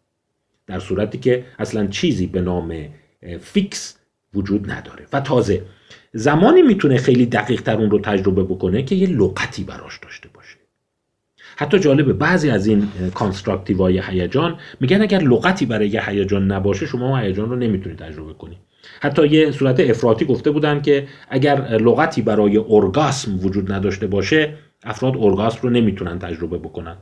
در 0.66 0.78
صورتی 0.78 1.18
که 1.18 1.44
اصلا 1.58 1.86
چیزی 1.86 2.26
به 2.26 2.40
نام 2.40 2.74
fix 3.40 3.98
وجود 4.34 4.70
نداره. 4.70 5.06
و 5.12 5.20
تازه 5.20 5.62
زمانی 6.12 6.62
می‌تونه 6.62 6.96
خیلی 6.96 7.26
دقیق 7.26 7.62
تر 7.62 7.76
اون 7.76 7.90
رو 7.90 7.98
تجربه 7.98 8.44
بکنه 8.44 8.82
که 8.82 8.94
یه 8.94 9.06
لغتی 9.08 9.64
براش 9.64 9.98
داشته 9.98 10.28
حتی 11.56 11.78
جالبه 11.78 12.12
بعضی 12.12 12.50
از 12.50 12.66
این 12.66 12.88
constructive 13.14 13.76
های 13.76 14.02
هیجان 14.08 14.56
میگن 14.80 15.02
اگر 15.02 15.18
لغتی 15.18 15.66
برای 15.66 15.88
یه 15.88 16.10
هیجان 16.10 16.52
نباشه 16.52 16.86
شما 16.86 17.18
هیجان 17.18 17.50
رو 17.50 17.56
نمی‌تونید 17.56 17.98
تجربه 17.98 18.32
کنید 18.32 18.58
حتی 19.00 19.28
یه 19.28 19.50
صورت 19.50 19.80
افراطی 19.80 20.24
گفته 20.24 20.50
بودن 20.50 20.82
که 20.82 21.06
اگر 21.28 21.54
لغتی 21.76 22.22
برای 22.22 22.64
ارگاسم 22.68 23.38
وجود 23.38 23.72
نداشته 23.72 24.06
باشه 24.06 24.54
افراد 24.84 25.16
ارگاسم 25.18 25.58
رو 25.62 25.70
نمی‌تونن 25.70 26.18
تجربه 26.18 26.58
بکنن. 26.58 26.96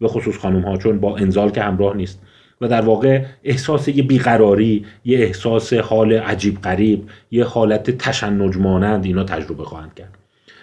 به 0.00 0.08
خصوص 0.08 0.38
خانم 0.38 0.62
ها 0.62 0.76
چون 0.76 1.00
با 1.00 1.16
انزال 1.16 1.50
که 1.50 1.62
همراه 1.62 1.96
نیست. 1.96 2.22
و 2.60 2.68
در 2.68 2.80
واقع 2.80 3.24
احساس 3.44 3.88
یه 3.88 4.02
بیقراری 4.02 4.86
یه 5.04 5.18
احساس 5.18 5.72
حال 5.72 6.12
عجیب 6.12 6.60
غریب 6.60 7.04
یه 7.30 7.44
حالت 7.44 7.90
تشنج 7.90 8.56
مانند 8.56 9.04
اینا 9.04 9.24
تجربه 9.24 9.64
خواهند 9.64 9.94
کرد. 9.94 10.18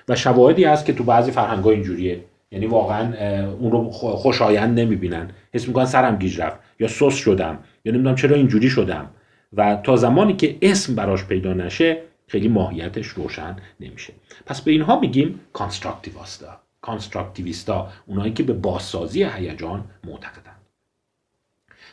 و 0.10 0.16
شواهدی 0.16 0.64
هست 0.64 0.86
که 0.86 0.94
تو 0.94 1.04
بعضی 1.04 1.32
فرهنگ 1.32 1.64
ها 1.64 1.72
اینجوریه. 1.72 2.20
یعنی 2.52 2.66
واقعا 2.66 3.04
اون 3.52 3.72
رو 3.72 3.90
خوشایند 3.92 4.80
نمی‌بینن. 4.80 5.32
حس 5.54 5.68
می‌کنن 5.68 5.86
سرم 5.86 6.16
گیج 6.16 6.42
رفت 6.42 6.60
یا 6.80 6.88
سس 6.88 7.16
شدم 7.16 7.60
یا 7.86 7.94
نمی‌دونم 7.94 8.16
چرا 8.16 8.36
اینجوری 8.36 8.70
شدم. 8.70 9.10
و 9.54 9.76
تا 9.84 9.96
زمانی 9.96 10.34
که 10.34 10.58
اسم 10.62 10.96
براش 10.96 11.26
پیدا 11.26 11.54
نشه 11.54 12.02
خیلی 12.28 12.48
ماهیتش 12.48 13.08
روشن 13.08 13.56
نمیشه. 13.80 14.14
پس 14.46 14.62
به 14.62 14.72
اینها 14.72 15.00
میگیم 15.00 15.40
constructivist 15.54 16.60
ا 16.82 16.89
constructivist 16.89 17.83
ا 17.83 17.90
اونایی 18.06 18.34
که 18.34 18.44
به 18.44 18.54
بازسازی 18.54 19.24
هیجان 19.24 19.84
معتقدن. 20.08 20.56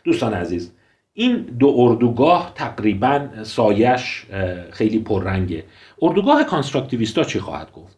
دوستان 0.04 0.34
عزیز 0.34 0.72
این 1.12 1.36
دو 1.36 1.74
اردوگاه 1.76 2.52
تقریبا 2.54 3.28
سایش 3.42 4.26
خیلی 4.70 4.98
پررنگه. 4.98 5.64
اردوگاه 6.02 6.44
constructivist 6.44 7.19
ا 7.19 7.24
چی 7.24 7.40
خواهد 7.40 7.72
گفت؟ 7.72 7.95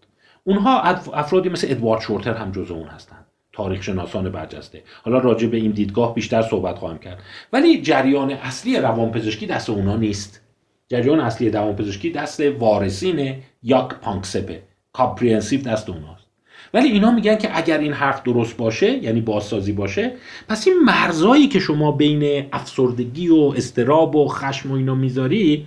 اونها 0.49 0.83
افرادی 1.13 1.49
مثل 1.49 1.67
ادوارد 1.71 2.01
شورتر 2.01 2.35
هم 2.35 2.53
جزو 2.53 2.75
اون 2.75 2.89
هستند 2.89 3.27
تاریخ 3.53 3.83
شناسان 3.83 4.31
برجسته. 4.31 4.83
حالا 5.05 5.19
راجع 5.19 5.49
به 5.49 5.57
این 5.57 5.71
دیدگاه 5.71 6.15
بیشتر 6.15 6.43
صحبت 6.43 6.79
خواهم 6.79 6.99
کرد. 6.99 7.19
ولی 7.53 7.83
جریان 7.83 8.31
اصلی 8.31 8.77
روانپزشکی 8.77 9.47
دست 9.47 9.71
اونا 9.71 9.97
نیست. 9.97 10.41
جریان 10.89 11.21
اصلی 11.21 11.51
روانپزشکی 11.51 12.11
دست 12.11 12.41
وارثین 12.41 13.35
یاک 13.63 13.89
پانکسپه 13.89 14.63
کاپریانسیو 14.93 15.63
دست 15.63 15.91
اوناست. 15.91 16.27
ولی 16.75 16.89
اینا 16.89 17.11
میگن 17.11 17.37
که 17.37 17.57
اگر 17.59 17.79
این 17.79 17.93
حرف 17.93 18.23
درست 18.23 18.57
باشه 18.57 19.05
یعنی 19.05 19.21
بازسازی 19.21 19.73
باشه 19.73 20.13
پس 20.49 20.69
این 20.69 20.77
مرزایی 20.85 21.49
که 21.49 21.59
شما 21.59 21.93
بین 21.93 22.47
افسردگی 22.53 23.29
و 23.29 23.53
استراب 23.57 24.17
و 24.17 24.29
خشم 24.29 24.73
و 24.73 24.75
اینا 24.75 24.95
می‌ذاری 24.95 25.67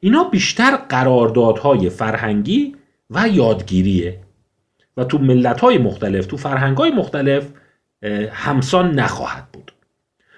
اینا 0.00 0.24
بیشتر 0.24 0.76
قراردادهای 0.76 1.90
فرهنگی 1.90 2.74
و 3.10 3.28
یادگیریه. 3.28 4.18
و 4.96 5.04
تو 5.04 5.18
ملت 5.18 5.60
های 5.60 5.78
مختلف 5.78 6.26
تو 6.26 6.36
فرهنگ 6.36 6.76
های 6.76 6.90
مختلف 6.90 7.48
همسان 8.30 8.90
نخواهد 8.90 9.44
بود. 9.52 9.72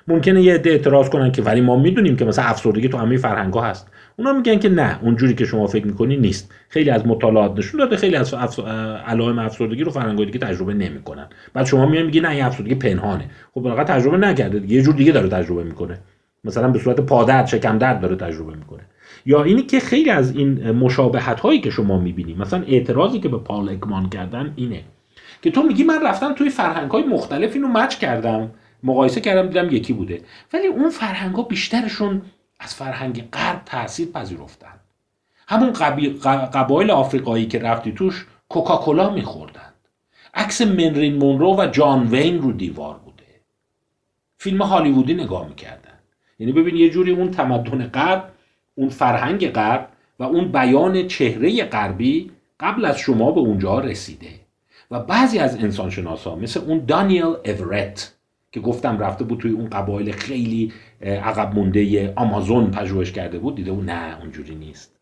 ممکنه 0.08 0.42
یه 0.42 0.54
عده 0.54 0.70
اعتراض 0.70 1.08
کنن 1.08 1.32
که 1.32 1.42
ولی 1.42 1.60
ما 1.60 1.76
می‌دونیم 1.76 2.16
که 2.16 2.24
مثلا 2.24 2.44
افسردگی 2.44 2.88
تو 2.88 2.98
همه 2.98 3.16
فرهنگ 3.16 3.54
ها 3.54 3.62
هست. 3.62 3.90
اونا 4.16 4.32
میگن 4.32 4.58
که 4.58 4.68
نه 4.68 4.98
اونجوری 5.02 5.34
که 5.34 5.44
شما 5.44 5.66
فکر 5.66 5.86
می‌کنی 5.86 6.16
نیست. 6.16 6.54
خیلی 6.68 6.90
از 6.90 7.06
مطالعات 7.06 7.58
نشون 7.58 7.80
داده 7.80 7.96
خیلی 7.96 8.16
از 8.16 8.34
علائم 9.06 9.38
افسردگی 9.38 9.84
رو 9.84 9.90
فرهنگ‌های 9.90 10.26
دیگه 10.26 10.38
تجربه 10.38 10.74
نمی‌کنن. 10.74 11.26
بعد 11.52 11.66
شما 11.66 11.86
میان 11.86 12.06
میگی 12.06 12.20
نه 12.20 12.30
این 12.30 12.44
افسردگی 12.44 12.74
پنهانه. 12.74 13.24
خب 13.54 13.58
واقعا 13.58 13.84
تجربه 13.84 14.16
نکرده 14.16 14.72
یه 14.72 14.82
جور 14.82 14.94
دیگه 14.94 15.12
داره 15.12 15.28
تجربه 15.28 15.62
می‌کنه. 15.62 15.98
مثلا 16.44 16.68
به 16.68 16.78
صورت 16.78 17.00
پادرد 17.00 17.46
شکم 17.46 17.78
درد 17.78 18.00
داره 18.00 18.16
تجربه 18.16 18.56
می‌کنه. 18.56 18.82
یا 19.26 19.42
اینی 19.42 19.62
که 19.62 19.80
خیلی 19.80 20.10
از 20.10 20.36
این 20.36 20.70
مشابهت 20.70 21.40
هایی 21.40 21.60
که 21.60 21.70
شما 21.70 21.98
می‌بینید 21.98 22.38
مثلا 22.38 22.62
اعتراضی 22.62 23.20
که 23.20 23.28
به 23.28 23.38
پال 23.38 23.68
اکمان 23.68 24.08
کردن 24.08 24.52
اینه 24.56 24.84
که 25.42 25.50
تو 25.50 25.62
میگی 25.62 25.84
من 25.84 26.06
رفتم 26.06 26.34
توی 26.34 26.50
فرهنگ 26.50 26.90
های 26.90 27.02
مختلف 27.02 27.54
اینو 27.54 27.68
مچ 27.68 27.98
کردم 27.98 28.50
مقایسه 28.82 29.20
کردم 29.20 29.48
دیدم 29.48 29.76
یکی 29.76 29.92
بوده. 29.92 30.20
ولی 30.52 30.66
اون 30.66 30.90
فرهنگ 30.90 31.34
ها 31.34 31.42
بیشترشون 31.42 32.22
از 32.60 32.74
فرهنگ 32.74 33.28
غرب 33.32 33.62
تاثیر 33.64 34.08
پذیرفتن. 34.08 34.74
همون 35.48 35.72
قبایل 36.52 36.90
آفریقایی 36.90 37.46
که 37.46 37.58
رفتی 37.58 37.92
توش 37.92 38.26
کوکاکولا 38.48 39.10
میخوردند 39.10 39.74
عکس 40.34 40.62
منرین 40.62 41.16
مونرو 41.16 41.56
و 41.56 41.66
جان 41.66 42.06
وین 42.06 42.42
رو 42.42 42.52
دیوار 42.52 43.00
بوده. 43.04 43.24
فیلم 44.38 44.62
هالیوودی 44.62 45.14
نگاه 45.14 45.48
می‌کردن. 45.48 45.98
یعنی 46.38 46.52
ببین 46.52 46.76
یه 46.76 46.90
جوری 46.90 47.12
اون 47.12 47.30
تمدن 47.30 47.86
غرب 47.86 48.30
اون 48.78 48.88
فرهنگ 48.88 49.48
غرب 49.48 49.88
و 50.18 50.22
اون 50.22 50.52
بیان 50.52 51.06
چهره 51.06 51.64
غربی 51.64 52.30
قبل 52.60 52.84
از 52.84 52.98
شما 52.98 53.32
به 53.32 53.40
اونجا 53.40 53.78
رسیده. 53.78 54.26
و 54.90 55.00
بعضی 55.00 55.38
از 55.38 55.64
انسانشناسا 55.64 56.36
مثل 56.36 56.60
اون 56.60 56.84
دانیل 56.86 57.24
اورت 57.44 58.14
که 58.52 58.60
گفتم 58.60 58.98
رفته 58.98 59.24
بود 59.24 59.38
توی 59.38 59.50
اون 59.50 59.70
قبایل 59.70 60.12
خیلی 60.12 60.72
عقب 61.02 61.54
مونده 61.54 62.12
آمازون 62.16 62.70
پژوهش 62.70 63.12
کرده 63.12 63.38
بود 63.38 63.54
دیده 63.54 63.72
بود 63.72 63.90
نه 63.90 64.20
اونجوری 64.20 64.54
نیست. 64.54 64.96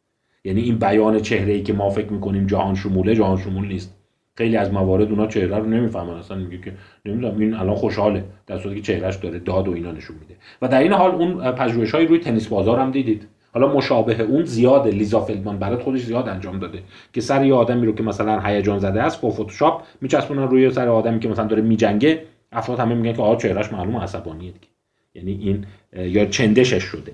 یعنی 0.44 0.60
این 0.60 0.78
بیان 0.78 1.20
چهره 1.20 1.52
ای 1.52 1.62
که 1.62 1.72
ما 1.72 1.90
فکر 1.90 2.12
می‌کنیم 2.12 2.46
جهان 2.46 2.74
شموله 2.74 3.14
جهان 3.14 3.36
شمول 3.36 3.68
نیست. 3.68 3.96
خیلی 4.34 4.56
از 4.56 4.72
موارد 4.72 5.10
اونا 5.10 5.26
چهره 5.26 5.56
رو 5.56 5.66
نمی‌فهمن 5.66 6.14
اصلا 6.14 6.36
میگه 6.36 6.58
که 6.58 6.72
نمی‌دونم 7.04 7.38
این 7.38 7.54
الان 7.54 7.74
خوشحاله 7.74 8.24
در 8.46 8.58
صورتی 8.58 8.80
که 8.80 8.92
چهرهش 8.92 9.16
داره 9.16 9.38
داد 9.38 9.68
و 9.68 9.72
اینا 9.72 9.92
نشون 9.92 10.16
میده. 10.20 10.36
و 10.62 10.68
در 10.68 10.80
این 10.80 10.92
حال 10.92 11.10
اون 11.10 11.52
پژوهش 11.52 11.94
روی 11.94 12.18
تنیس 12.18 12.46
بازار 12.46 12.78
هم 12.78 12.90
دیدید. 12.90 13.26
حالا 13.56 13.72
مشابه 13.72 14.22
اون 14.22 14.44
زیاده 14.44 14.90
لیزا 14.90 15.20
فلدمان 15.20 15.58
برات 15.58 15.82
خودش 15.82 16.00
زیاد 16.00 16.28
انجام 16.28 16.58
داده 16.58 16.82
که 17.12 17.20
سر 17.20 17.44
یه 17.44 17.54
آدمی 17.54 17.86
رو 17.86 17.94
که 17.94 18.02
مثلا 18.02 18.40
هیجان 18.40 18.78
زده 18.78 19.02
است 19.02 19.20
با 19.20 19.30
فتوشاپ 19.30 19.82
میچسبونن 20.00 20.48
روی 20.48 20.70
سر 20.70 20.88
آدمی 20.88 21.20
که 21.20 21.28
مثلا 21.28 21.46
داره 21.46 21.62
میجنگه. 21.62 22.22
افراد 22.52 22.78
همه 22.80 22.94
میگن 22.94 23.12
که 23.12 23.22
آ 23.22 23.36
چهرهش 23.36 23.72
معلوم 23.72 23.96
عصبانیه 23.96 24.50
دیگه. 24.50 24.66
یعنی 25.14 25.32
این 25.32 25.66
یا 26.12 26.26
چندشش 26.26 26.82
شده. 26.82 27.12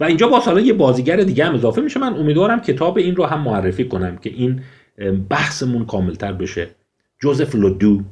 و 0.00 0.04
اینجا 0.04 0.28
با 0.28 0.40
سالا 0.40 0.60
یه 0.60 0.72
بازیگر 0.72 1.16
دیگه 1.16 1.44
هم 1.44 1.54
اضافه 1.54 1.80
میشه. 1.80 2.00
من 2.00 2.14
امیدوارم 2.14 2.60
کتاب 2.60 2.98
این 2.98 3.16
رو 3.16 3.24
هم 3.24 3.40
معرفی 3.40 3.84
کنم 3.84 4.16
که 4.16 4.30
این 4.30 4.60
بحثمون 5.28 5.86
کاملتر 5.86 6.32
بشه. 6.32 6.68
جوزف 7.20 7.54
لودو. 7.54 8.02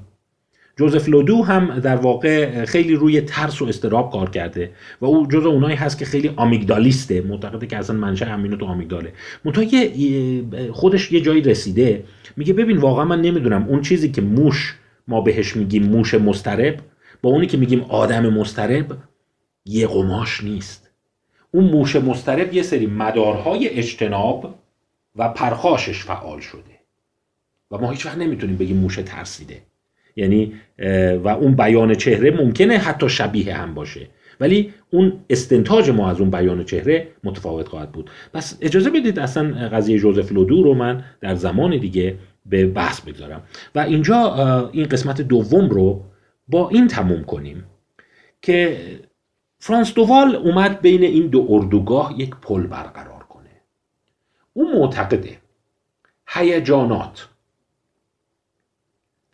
جوزف 0.79 1.09
لودو 1.09 1.43
هم 1.43 1.79
در 1.79 1.97
واقع 1.97 2.65
خیلی 2.65 2.95
روی 2.95 3.21
ترس 3.21 3.63
و 3.63 3.65
استراب 3.65 4.13
کار 4.13 4.31
کرده 4.31 4.71
و 5.01 5.05
او 5.05 5.27
جز 5.27 5.47
اونایی 5.47 5.77
هست 5.77 5.99
که 5.99 6.05
خیلی 6.05 6.31
آمیگدالیسته 6.37 7.21
معتقده 7.21 7.67
که 7.67 7.77
اصلا 7.77 7.97
منشأ 7.97 8.25
همینو 8.25 8.57
تو 8.57 8.67
آمیگداله. 8.67 9.13
منتها 9.45 9.65
خودش 10.73 11.13
یه 11.13 11.21
جایی 11.21 11.41
رسیده 11.41 12.05
میگه 12.37 12.53
ببین 12.53 12.77
واقعا 12.77 13.05
من 13.05 13.21
نمی‌دونم 13.21 13.65
اون 13.69 13.83
چیزی 13.83 14.11
که 14.11 14.23
موش 14.23 14.77
ما 15.09 15.21
بهش 15.21 15.57
میگیم 15.57 15.83
موش 15.83 16.15
مسترب 16.15 16.81
با 17.23 17.31
اونی 17.31 17.47
که 17.47 17.57
میگیم 17.57 17.81
آدم 17.81 18.29
مسترب 18.29 18.97
یه 19.65 19.87
قماش 19.87 20.45
نیست. 20.45 20.91
اون 21.51 21.65
موش 21.65 21.97
مسترب 21.97 22.55
یه 22.55 22.63
سری 22.63 22.87
مدارهای 22.87 23.69
اجتناب 23.69 24.55
و 25.17 25.29
پرخاشش 25.29 26.05
فعال 26.05 26.41
شده 26.41 26.79
و 27.71 27.79
ما 27.79 27.91
هیچ 27.91 28.07
وقت 28.07 28.19
نمی‌تونیم 28.19 28.57
بگیم 28.57 28.77
موش 28.77 28.97
ترسیده. 28.97 29.68
یعنی 30.19 30.53
و 31.25 31.29
اون 31.29 31.57
بیان 31.57 31.95
چهره 31.95 32.31
ممکنه 32.31 32.79
حتی 32.79 33.09
شبیه 33.09 33.55
هم 33.55 33.75
باشه. 33.75 34.09
ولی 34.41 34.75
اون 34.91 35.13
استنتاج 35.31 35.91
ما 35.91 36.11
از 36.11 36.21
اون 36.21 36.31
بیان 36.31 36.65
چهره 36.65 37.09
متفاوت 37.25 37.69
خواهد 37.69 37.93
بود. 37.93 38.11
پس 38.35 38.59
اجازه 38.61 38.91
بدید 38.91 39.19
اصلا 39.19 39.69
قضیه 39.69 39.99
جوزف 39.99 40.33
لودو 40.33 40.63
رو 40.63 40.75
من 40.75 41.05
در 41.21 41.35
زمان 41.35 41.79
دیگه 41.79 42.19
به 42.47 42.67
بحث 42.67 43.01
بگذارم. 43.01 43.43
و 43.75 43.79
اینجا 43.79 44.71
این 44.73 44.85
قسمت 44.85 45.21
دوم 45.21 45.69
رو 45.69 46.05
با 46.49 46.69
این 46.69 46.87
تموم 46.87 47.25
کنیم 47.25 47.65
که 48.43 48.77
فرانس 49.59 49.95
دووال 49.95 50.37
اومد 50.37 50.81
بین 50.81 51.03
این 51.03 51.27
دو 51.27 51.47
اردوگاه 51.49 52.15
یک 52.19 52.31
پل 52.43 52.67
برقرار 52.67 53.23
کنه. 53.29 53.51
او 54.53 54.79
معتقده 54.79 55.39
هیجانات 56.29 57.29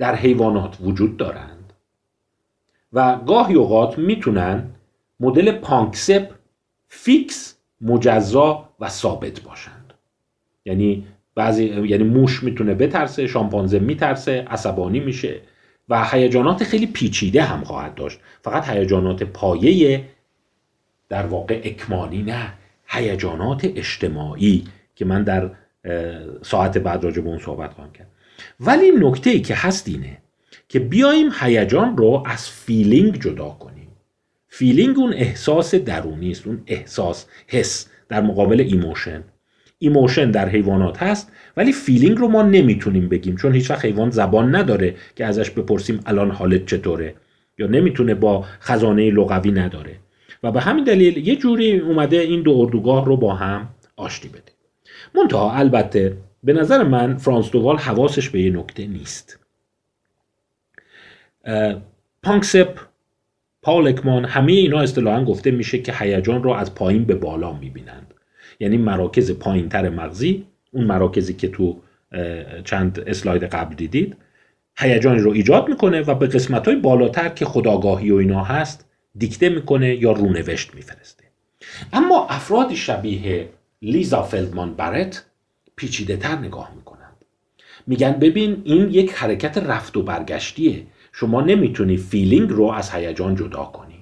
در 0.05 0.15
حیوانات 0.15 0.77
وجود 0.81 1.17
دارند. 1.17 1.73
و 2.93 3.17
گاهی 3.17 3.55
اوقات 3.55 3.99
می‌تونن 3.99 4.71
مدل 5.21 5.53
پانکسپ 5.53 6.31
fix 6.89 7.57
مجزا 7.81 8.69
و 8.81 8.89
ثابت 8.89 9.41
باشند. 9.41 9.93
یعنی 10.65 11.07
بعضی 11.35 11.65
یعنی 11.65 12.05
موش 12.05 12.43
می‌تونه 12.43 12.75
بترسه 12.75 13.27
شامپانزه 13.27 13.79
میترسه 13.79 14.45
عصبانی 14.51 15.01
میشه 15.01 15.41
و 15.89 16.05
هیجانات 16.05 16.65
خیلی 16.65 16.87
پیچیده 16.87 17.43
هم 17.43 17.65
خواهد 17.65 17.95
داشت. 17.95 18.21
فقط 18.43 18.69
هیجانات 18.69 19.23
پایه 19.23 20.05
در 21.09 21.27
واقع 21.27 21.61
اکمانی 21.65 22.23
نه 22.23 22.53
هیجانات 22.87 23.65
اجتماعی 23.65 24.65
که 24.95 25.05
من 25.05 25.23
در 25.23 25.51
ساعت 26.43 26.79
بعد 26.79 27.05
راجع 27.05 27.23
به 27.23 27.29
اون 27.29 27.39
صحبت 27.39 27.73
خواهم 27.73 27.93
کرد. 27.93 28.14
ولی 28.61 28.91
نکته 28.91 29.31
ای 29.31 29.41
که 29.41 29.55
هست 29.55 29.89
اینه 29.89 30.19
که 30.69 30.79
بیایم 30.79 31.31
هیجان 31.41 31.97
رو 31.97 32.23
از 32.27 32.49
feeling 32.51 33.21
جدا 33.21 33.49
کنیم. 33.49 33.89
feeling 34.49 34.99
اون 34.99 35.13
احساس 35.13 35.75
درونی 35.75 36.31
است 36.31 36.47
اون 36.47 36.63
احساس 36.67 37.27
حس 37.47 37.89
در 38.09 38.21
مقابل 38.21 38.61
emotion. 38.61 39.25
emotion 39.79 40.31
در 40.31 40.49
حیوانات 40.49 41.03
هست 41.03 41.33
ولی 41.57 41.73
feeling 41.73 42.19
رو 42.19 42.29
ما 42.29 42.43
نمی‌تونیم 42.43 43.09
بگیم 43.09 43.37
چون 43.37 43.55
هیچ 43.55 43.71
وقت 43.71 43.85
حیوان 43.85 44.11
زبان 44.11 44.57
نداره 44.57 44.95
که 45.17 45.25
ازش 45.25 45.51
بپرسیم 45.51 46.01
الان 46.07 46.31
حالت 46.31 46.67
چطوره 46.67 47.15
یا 47.59 47.67
نمی‌تونه 47.67 48.15
با 48.15 48.45
خزانه 48.61 49.11
لغوی 49.11 49.51
نداره. 49.51 49.97
و 50.43 50.53
به 50.53 50.61
همین 50.61 50.85
دلیل 50.85 51.29
یه 51.29 51.37
جوری 51.37 51.79
اومده 51.79 52.17
این 52.17 52.43
دو 52.43 52.57
اردوگاه 52.59 53.07
رو 53.07 53.17
با 53.17 53.35
هم 53.35 53.69
آشتی 53.97 54.29
بده 54.29 54.53
منتها 55.15 55.53
البته 55.53 56.17
به 56.45 56.53
نظر 56.53 56.83
من 56.83 57.17
فرانس 57.17 57.51
دووال 57.51 57.77
حواسش 57.77 58.31
به 58.31 58.41
یه 58.43 58.51
نکته 58.51 58.87
نیست. 58.87 59.39
پانکسپ 62.23 62.79
پاول 63.63 63.89
اکمان 63.89 64.25
همه 64.25 64.53
اینا 64.53 64.81
اصطلاحا 64.81 65.25
گفته 65.25 65.51
میشه 65.51 65.79
که 65.79 65.93
هیجان 65.99 66.43
رو 66.43 66.51
از 66.51 66.75
پایین 66.75 67.05
به 67.05 67.15
بالا 67.15 67.53
می‌بینند. 67.53 68.15
یعنی 68.61 68.77
مراکز 68.77 69.33
پایینتر 69.33 69.89
مغزی 69.89 70.47
اون 70.73 70.85
مراکزی 70.85 71.35
که 71.35 71.49
تو 71.49 71.81
چند 72.65 73.05
اسلاید 73.07 73.43
قبل 73.43 73.75
دیدید 73.75 74.17
هیجانی 74.79 75.21
رو 75.21 75.31
ایجاد 75.31 75.69
می‌کنه 75.69 76.01
و 76.01 76.15
به 76.15 76.27
قسمت 76.27 76.69
های 76.69 76.77
بالاتر 76.77 77.29
که 77.29 77.45
خداگاهی 77.45 78.11
و 78.11 78.17
اینا 78.17 78.45
هست 78.45 78.89
دیکته 79.17 79.49
می‌کنه 79.49 79.95
یا 79.95 80.13
رونوشت 80.13 80.75
میفرسته. 80.75 81.25
اما 81.93 82.27
افراد 82.27 82.75
شبیه 82.75 83.49
لیزا 83.83 84.23
فلدمان 84.23 84.75
برت 84.75 85.25
پیچیده 85.77 86.17
تر 86.17 86.37
نگاه 86.37 86.71
می‌کنند. 86.77 87.25
میگن 87.87 88.13
ببین 88.13 88.63
این 88.65 88.91
یک 88.91 89.13
حرکت 89.13 89.59
رفت 89.59 89.97
و 89.97 90.03
برگشتیه. 90.03 90.87
شما 91.13 91.41
نمی‌تونی 91.41 91.97
feeling 91.97 92.51
رو 92.51 92.65
از 92.65 92.91
هیجان 92.91 93.35
جدا 93.35 93.65
کنی. 93.65 93.95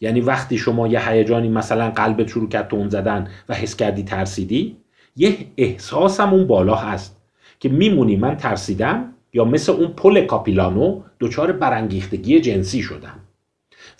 یعنی 0.00 0.20
وقتی 0.20 0.58
شما 0.58 0.88
یه 0.88 1.08
هیجانی 1.08 1.48
مثلا 1.48 1.90
قلبت 1.90 2.28
شروع 2.28 2.48
کرد 2.48 2.68
تند 2.68 2.88
زدن 2.88 3.28
و 3.48 3.54
حس 3.54 3.76
کردی 3.76 4.02
ترسیدی 4.02 4.76
یه 5.16 5.46
احساسم 5.56 6.34
اون 6.34 6.46
بالا 6.46 6.74
هست 6.74 7.16
که 7.60 7.68
می‌دونی 7.68 8.16
من 8.16 8.36
ترسیدم 8.36 9.14
یا 9.32 9.44
مثل 9.44 9.72
اون 9.72 9.88
پل 9.88 10.26
کاپیلانو 10.26 11.02
دچار 11.20 11.52
برانگیختگی 11.52 12.40
جنسی 12.40 12.82
شدم. 12.82 13.20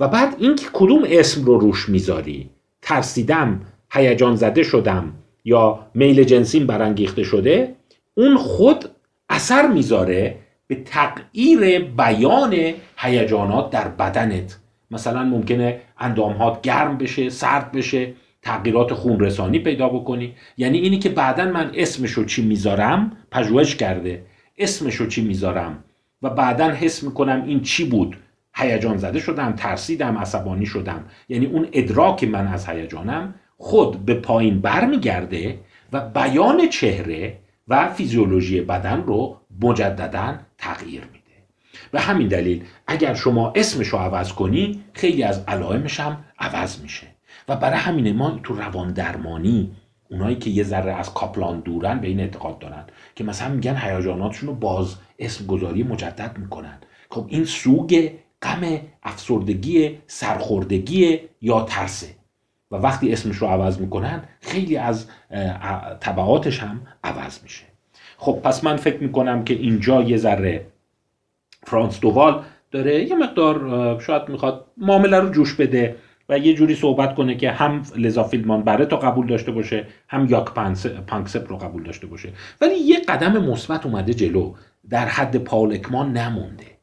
و 0.01 0.09
بعد 0.09 0.36
اینکه 0.39 0.66
کدوم 0.72 1.03
اسم 1.07 1.45
رو 1.45 1.59
روش 1.59 1.89
می‌ذاری؟ 1.89 2.51
ترسیدم 2.82 3.61
هیجان 3.91 4.36
زده 4.36 4.62
شدم 4.62 5.12
یا 5.49 5.87
میل 5.95 6.25
جنسیم 6.25 6.67
برانگیخته 6.67 7.23
شده 7.23 7.75
اون 8.15 8.37
خود 8.37 8.85
اثر 9.29 9.67
می‌ذاره 9.67 10.37
به 10.67 10.75
تغییر 10.75 11.79
بیان 11.79 12.75
هیجانات 12.97 13.71
در 13.71 13.89
بدنت. 13.89 14.59
مثلا 14.91 15.23
ممکنه 15.23 15.81
اندامهات 15.99 16.63
گرم 16.63 16.99
بشه 16.99 17.29
سرد 17.29 17.73
بشه 17.73 18.13
تغییرات 18.43 18.95
خون 18.95 19.21
رسانی 19.21 19.59
پیدا 19.59 19.89
بکنی. 19.89 20.35
یعنی 20.57 20.79
اینی 20.79 20.99
که 20.99 21.09
بعدا 21.09 21.45
من 21.45 21.71
اسمشو 21.75 22.25
چی 22.25 22.47
می‌ذارم؟ 22.47 23.17
پژوهش 23.31 23.77
کرده. 23.77 24.23
اسمشو 24.59 25.07
چی 25.07 25.25
می‌ذارم؟ 25.25 25.85
و 26.23 26.31
بعدا 26.31 26.71
حس 26.71 27.03
می‌کنم 27.05 27.45
این 27.47 27.61
چی 27.61 27.85
بود؟ 27.85 28.17
هیجان 28.55 28.97
زده 28.97 29.21
شدم 29.21 29.53
ترسیدم 29.53 30.19
عصبانی 30.19 30.67
شدم. 30.67 31.05
یعنی 31.29 31.47
اون 31.47 31.69
ادراک 31.73 32.25
من 32.25 32.47
از 32.47 32.69
هیجانم 32.69 33.35
خود 33.59 34.05
به 34.05 34.15
پایین 34.15 34.61
برمیگرده 34.61 35.59
و 35.93 36.01
بیان 36.01 36.69
چهره 36.69 37.39
و 37.69 37.89
فیزیولوژی 37.89 38.61
بدن 38.61 39.03
رو 39.03 39.37
مجددا 39.61 40.35
تغییر 40.59 41.01
میده. 41.01 41.19
به 41.91 42.01
همین 42.01 42.29
دلیل 42.29 42.65
اگر 42.87 43.15
شما 43.15 43.53
اسمش 43.57 43.89
رو 43.89 43.99
عوض 43.99 44.33
کنی 44.33 44.85
خیلی 44.93 45.23
از 45.23 45.45
علائمش 45.49 46.01
هم 46.01 46.25
عوض 46.39 46.83
میشه. 46.83 47.07
و 47.49 47.57
برای 47.57 47.79
همینه 47.79 48.13
ما 48.13 48.41
تو 48.43 48.55
روان 48.55 48.93
درمانی 48.93 49.71
اونایی 50.11 50.37
که 50.37 50.51
یه 50.51 50.63
ذره 50.63 50.93
از 50.93 51.15
کاپلان 51.15 51.61
دورن 51.61 52.01
به 52.01 52.09
این 52.09 52.21
اعتقاد 52.21 52.59
دارن 52.59 52.85
که 53.15 53.25
مثلا 53.25 53.49
میگن 53.49 53.77
هیجاناتشون 53.77 54.49
رو 54.49 54.55
باز 54.55 54.97
اسم 55.19 55.47
گذاری 55.47 55.83
مجدد 55.83 56.39
می‌کنن. 56.39 56.79
خب 57.11 57.25
این 57.29 57.45
سوگ 57.45 58.11
غم 58.43 58.81
افسردگی 59.03 59.99
سرخوردگی 60.07 61.21
یا 61.41 61.61
ترسه 61.61 62.18
و 62.71 62.77
وقتی 62.77 63.12
اسمش 63.12 63.37
رو 63.37 63.47
عوض 63.47 63.81
می‌کنن 63.81 64.23
خیلی 64.41 64.77
از 64.77 65.07
طبعاتش 66.01 66.62
هم 66.62 66.81
عوض 67.05 67.43
میشه. 67.43 67.64
خب 68.16 68.41
پس 68.45 68.64
من 68.64 68.77
فکر 68.77 69.03
می‌کنم 69.03 69.45
که 69.45 69.55
اینجا 69.55 70.03
یه 70.03 70.16
ذره 70.16 70.66
فرانس 71.66 72.01
دووال 72.01 72.43
داره 72.71 73.05
یه 73.05 73.16
مقدار 73.16 74.01
شاید 74.01 74.29
می‌خواد 74.29 74.64
معامله 74.77 75.21
رو 75.21 75.31
جوش 75.31 75.55
بده 75.55 75.97
و 76.29 76.39
یه 76.39 76.55
جوری 76.55 76.75
صحبت 76.75 77.14
کنه 77.14 77.35
که 77.35 77.51
هم 77.51 77.83
لزا 77.97 78.25
فیلدمان 78.25 78.62
بره 78.62 78.87
تا 78.87 78.97
قبول 78.97 79.27
داشته 79.27 79.53
باشه 79.53 79.87
هم 80.09 80.27
یاک 80.27 80.45
پانکسپ 81.07 81.49
رو 81.49 81.57
قبول 81.57 81.83
داشته 81.83 82.07
باشه. 82.07 82.33
ولی 82.61 82.75
یه 82.75 83.01
قدم 83.09 83.45
مثبت 83.45 83.87
اومده 83.87 84.14
جلو 84.14 84.55
در 84.91 85.07
حد 85.07 85.37
پاول 85.37 85.73
اکمان 85.73 86.12
نمونده. 86.12 86.78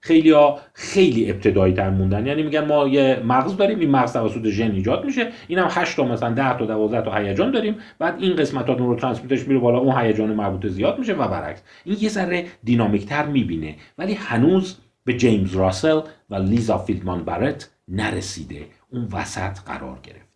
خیلی 0.00 0.30
ها 0.30 0.60
خیلی 0.74 1.30
ابتدایی 1.30 1.74
تر 1.74 1.90
موندن. 1.90 2.26
یعنی 2.26 2.42
میگن 2.42 2.64
ما 2.64 2.88
یه 2.88 3.22
مغز 3.24 3.56
داریم 3.56 3.78
این 3.78 3.90
مغز 3.90 4.12
توسط 4.12 4.46
ژن 4.46 4.70
ایجاد 4.70 5.04
میشه. 5.04 5.28
این 5.48 5.58
هم 5.58 5.68
8 5.70 5.96
تا 5.96 6.04
مثلا 6.04 6.34
10 6.34 6.58
تا 6.58 6.66
12 6.66 7.02
تا 7.02 7.14
هیجان 7.14 7.50
داریم. 7.50 7.76
بعد 7.98 8.16
این 8.18 8.36
قسمت 8.36 8.66
ها 8.66 8.74
رو 8.74 8.96
ترانسمیترش 8.96 9.48
میره 9.48 9.60
بالا 9.60 9.78
اون 9.78 9.98
هیجان 9.98 10.32
مربوطه 10.32 10.68
زیاد 10.68 10.98
میشه 10.98 11.12
و 11.12 11.28
برعکس. 11.28 11.62
این 11.84 11.96
یه 12.00 12.08
ذره 12.08 12.46
دینامیک 12.64 13.06
تر 13.06 13.26
می‌بینه. 13.26 13.76
ولی 13.98 14.14
هنوز 14.14 14.76
به 15.04 15.16
جیمز 15.16 15.56
راسل 15.56 16.00
و 16.30 16.34
لیزا 16.34 16.78
فیلدمان 16.78 17.24
برت 17.24 17.70
نرسیده. 17.88 18.66
اون 18.92 19.08
وسط 19.12 19.58
قرار 19.66 19.98
گرفته 20.02 20.27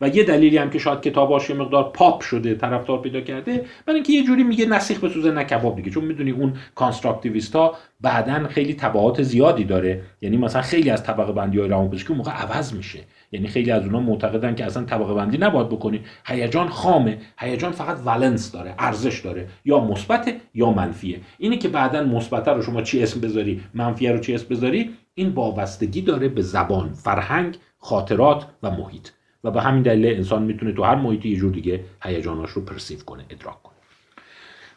و 0.00 0.08
یه 0.08 0.24
دلیلی 0.24 0.58
هم 0.58 0.70
که 0.70 0.78
شاید 0.78 1.00
کتاباش 1.00 1.50
یه 1.50 1.56
مقدار 1.56 1.90
پاپ 1.94 2.20
شده 2.20 2.54
طرفدار 2.54 3.02
پیدا 3.02 3.20
کرده 3.20 3.64
برای 3.86 3.94
اینکه 3.94 4.12
یه 4.12 4.24
جوری 4.24 4.42
میگه 4.42 4.66
نه 4.66 4.79
سیخ 4.79 5.04
بسوزه 5.04 5.30
نه 5.30 5.44
کباب 5.44 5.76
دیگه. 5.76 5.90
چون 5.90 6.04
می‌دونی 6.04 6.30
اون 6.30 6.52
constructivist 6.74 7.56
ها 7.56 7.74
بعدا 8.00 8.48
خیلی 8.48 8.74
تبعات 8.74 9.22
زیادی 9.22 9.64
داره. 9.64 10.02
یعنی 10.20 10.36
مثلا 10.36 10.62
خیلی 10.62 10.90
از 10.90 11.02
طبقه 11.02 11.32
بندی 11.32 11.58
های 11.58 11.68
روانپزشکی 11.68 12.14
موقع 12.14 12.30
عوض 12.30 12.74
میشه. 12.74 12.98
یعنی 13.32 13.48
خیلی 13.48 13.70
از 13.70 13.82
اونها 13.82 14.00
معتقدن 14.00 14.54
که 14.54 14.64
اصلا 14.64 14.84
طبقه 14.84 15.14
بندی 15.14 15.38
نباید 15.38 15.68
بکنی. 15.68 16.00
هیجان 16.26 16.68
خامه. 16.68 17.18
هیجان 17.38 17.72
فقط 17.72 17.98
valence 18.06 18.52
داره 18.52 18.74
ارزش 18.78 19.20
داره. 19.20 19.48
یا 19.64 19.80
مثبت 19.80 20.34
یا 20.54 20.70
منفیه. 20.70 21.20
اینی 21.38 21.58
که 21.58 21.68
بعدا 21.68 22.02
مثبت 22.02 22.48
رو 22.48 22.62
شما 22.62 22.82
چی 22.82 23.02
اسم 23.02 23.20
بذاری 23.20 23.60
منفیه 23.74 24.12
رو 24.12 24.18
چی 24.18 24.34
اسم 24.34 24.46
بذاری 24.50 24.90
این 25.14 25.28
وابستگی 25.28 26.02
داره 26.02 26.28
به 26.28 26.42
زبان 26.42 26.92
فرهنگ 26.92 27.56
خاطرات 27.78 28.46
و 28.62 28.70
محیط. 28.70 29.08
و 29.44 29.50
به 29.50 29.62
همین 29.62 29.82
دلیل 29.82 30.06
انسان 30.06 30.42
می‌تونه 30.42 30.72
تو 30.72 30.82
هر 30.82 30.94
محیطی 30.94 31.28
یه 31.28 31.36
جور 31.36 31.52
دیگه 31.52 31.80
هیجاناش 32.02 32.50
رو 32.50 32.64
پرسیو 32.64 32.98
کنه 32.98 33.24
ادراک 33.30 33.62
کنه. 33.62 33.74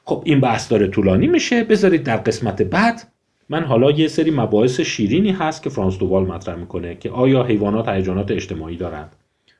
خب 0.05 0.23
این 0.25 0.39
بحث 0.39 0.71
داره 0.71 0.87
طولانی 0.87 1.27
میشه. 1.27 1.63
بذارید 1.63 2.03
در 2.03 2.17
قسمت 2.17 2.61
بعد 2.61 3.03
من 3.49 3.63
حالا 3.63 3.91
یه 3.91 4.07
سری 4.07 4.31
مباحث 4.31 4.79
شیرینی 4.79 5.31
هست 5.31 5.63
که 5.63 5.69
فرانس 5.69 5.97
دووال 5.97 6.23
مطرح 6.23 6.55
می‌کنه 6.55 6.95
که 6.95 7.09
آیا 7.09 7.43
حیوانات 7.43 7.87
هیجانات 7.87 8.31
اجتماعی 8.31 8.77
دارند 8.77 9.15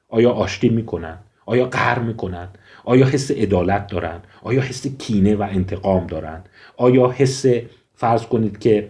آیا 0.09 0.31
آشتی 0.31 0.69
می‌کنن؟ 0.69 1.17
آیا 1.45 1.65
قهر 1.65 1.99
می‌کنن؟ 1.99 2.47
آیا 2.83 3.05
حس 3.05 3.31
عدالت 3.31 3.87
دارن؟ 3.87 4.19
آیا 4.43 4.61
حس 4.61 4.87
کینه 4.87 5.35
و 5.35 5.41
انتقام 5.41 6.07
دارن؟ 6.07 6.43
آیا 6.77 7.09
حس 7.09 7.45
فرض 7.93 8.25
کنید 8.25 8.59
که 8.59 8.89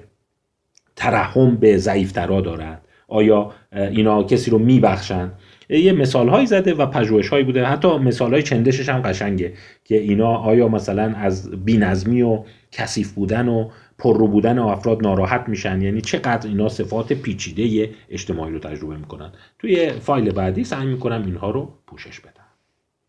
ترحم 0.96 1.56
به 1.56 1.78
ضعیفترا 1.78 2.42
دارند 2.42 2.82
آیا 3.08 3.52
اینا 3.72 4.24
کسی 4.24 4.52
رو 4.52 4.58
میبخشن؟ 4.58 5.32
یه 5.80 5.94
مثال 5.94 6.30
هایی 6.30 6.46
زده 6.46 6.74
و 6.74 6.86
پژوهش 6.86 7.30
هایی 7.30 7.44
بوده. 7.44 7.66
حتی 7.66 7.98
مثال 7.98 8.34
های 8.34 8.44
چندشش 8.44 8.90
هم 8.90 9.02
قشنگه 9.02 9.54
که 9.86 9.98
اینا 9.98 10.36
آیا 10.36 10.68
مثلا 10.68 11.14
از 11.16 11.52
بینظمی 11.66 12.22
و 12.22 12.44
کثیف 12.72 13.12
بودن 13.12 13.48
و 13.48 13.70
پررو 13.98 14.28
بودن 14.28 14.60
و 14.60 14.68
افراد 14.68 15.02
ناراحت 15.02 15.50
میشن؟ 15.50 15.82
یعنی 15.82 16.02
چقدر 16.02 16.48
اینا 16.48 16.70
صفات 16.70 17.14
پیچیده 17.14 17.90
اجتماعی 18.10 18.54
رو 18.54 18.60
تجربه 18.60 18.98
می‌کنن؟ 18.98 19.32
توی 19.60 19.90
فایل 19.92 20.32
بعدی 20.32 20.64
سعی 20.64 20.86
می‌کنم 20.86 21.24
اینها 21.26 21.52
رو 21.52 21.74
پوشش 21.88 22.20
بدم. 22.20 22.41